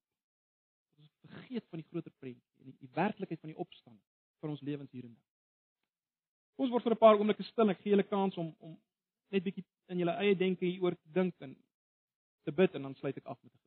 Ons 1.01 1.12
vergeet 1.24 1.66
van 1.70 1.80
die 1.80 1.89
groter 1.89 2.12
prentjie 2.20 2.61
en 2.61 2.70
die, 2.70 2.76
die 2.85 2.93
werklikheid 2.95 3.41
van 3.41 3.53
die 3.55 3.61
opstanding 3.64 4.03
vir 4.41 4.53
ons 4.53 4.62
lewens 4.66 4.93
hier 4.93 5.09
en 5.09 5.14
nou. 5.14 5.24
Ons 6.62 6.70
word 6.70 6.85
vir 6.87 6.95
'n 6.95 7.03
paar 7.03 7.18
oomblikke 7.18 7.47
stil. 7.49 7.70
Ek 7.70 7.80
gee 7.80 7.91
julle 7.91 8.07
kans 8.07 8.37
om 8.39 8.55
om 8.61 8.76
net 9.30 9.43
bietjie 9.43 9.64
in 9.89 9.99
julle 9.99 10.14
eie 10.22 10.37
denke 10.39 10.66
hieroor 10.66 10.95
te 10.95 11.12
dink 11.16 11.35
en 11.41 11.57
te 12.45 12.53
bid 12.53 12.74
en 12.74 12.82
dan 12.82 12.95
sluit 12.95 13.16
ek 13.16 13.26
af 13.26 13.43
met 13.43 13.53
'n 13.53 13.63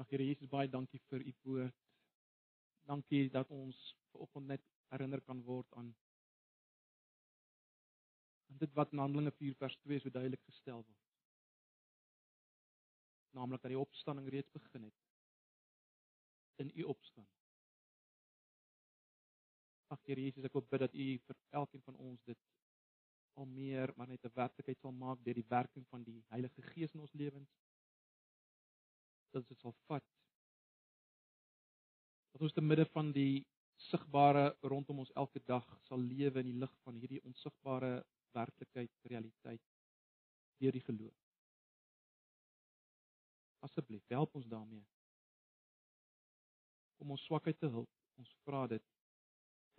Ag 0.00 0.08
Here 0.08 0.24
Jesus, 0.24 0.48
baie 0.48 0.68
dankie 0.72 0.98
vir 1.10 1.20
u 1.28 1.32
woord. 1.44 1.74
Dankie 2.88 3.26
dat 3.32 3.50
ons 3.52 3.80
vanoggend 4.12 4.46
net 4.48 4.62
herinner 4.94 5.20
kan 5.26 5.42
word 5.44 5.68
aan 5.76 5.90
aan 8.50 8.62
dit 8.62 8.72
wat 8.78 8.94
in 8.94 9.02
Handelinge 9.02 9.30
4 9.36 9.58
vers 9.58 9.76
2 9.82 10.00
so 10.00 10.10
duidelik 10.14 10.40
gestel 10.46 10.80
word. 10.80 11.04
Naamlik 13.36 13.62
dat 13.62 13.74
die 13.74 13.78
opstanding 13.78 14.32
reeds 14.32 14.50
begin 14.56 14.88
het 14.88 16.64
in 16.64 16.72
u 16.74 16.88
opstanding. 16.94 17.36
Ag 19.92 20.00
Here 20.08 20.24
Jesus, 20.24 20.48
ek 20.48 20.56
wil 20.56 20.64
bid 20.72 20.86
dat 20.86 20.96
u 20.96 21.10
vir 21.28 21.40
elkeen 21.60 21.84
van 21.84 22.00
ons 22.08 22.24
dit 22.24 22.40
al 23.36 23.52
meer 23.52 23.92
maar 23.96 24.08
net 24.08 24.24
'n 24.24 24.38
werklikheid 24.40 24.80
sal 24.80 24.96
maak 25.04 25.20
deur 25.28 25.38
die 25.42 25.50
werking 25.52 25.86
van 25.92 26.02
die 26.08 26.22
Heilige 26.32 26.62
Gees 26.72 26.96
in 26.96 27.04
ons 27.04 27.12
lewens 27.12 27.52
dat 29.30 29.48
dit 29.48 29.58
sal 29.60 29.74
vat. 29.86 30.04
Dat 32.32 32.42
ons 32.46 32.52
te 32.52 32.64
midde 32.64 32.86
van 32.94 33.12
die 33.12 33.46
sigbare 33.90 34.56
rondom 34.60 35.02
ons 35.04 35.12
elke 35.22 35.40
dag 35.48 35.66
sal 35.86 35.98
lewe 35.98 36.42
in 36.42 36.50
die 36.50 36.60
lig 36.62 36.72
van 36.84 36.98
hierdie 37.00 37.22
onsigbare 37.24 38.04
werklikheid, 38.36 38.92
realiteit 39.12 39.62
deur 40.60 40.76
die 40.76 40.84
geloof. 40.84 41.16
Asseblief, 43.64 44.04
help 44.08 44.34
ons 44.34 44.48
daarmee. 44.48 44.84
Om 47.00 47.16
ons 47.16 47.24
swakheid 47.24 47.58
te 47.58 47.68
help. 47.68 47.90
Ons 48.20 48.32
vra 48.44 48.66
dit 48.68 48.84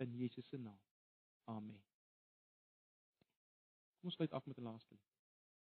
in 0.02 0.14
Jesus 0.18 0.48
se 0.50 0.58
naam. 0.58 0.78
Amen. 1.50 1.78
Kom 3.98 4.10
ons 4.10 4.18
sluit 4.18 4.32
af 4.32 4.46
met 4.46 4.58
'n 4.58 4.66
laaste 4.66 4.94
lied. 4.94 5.11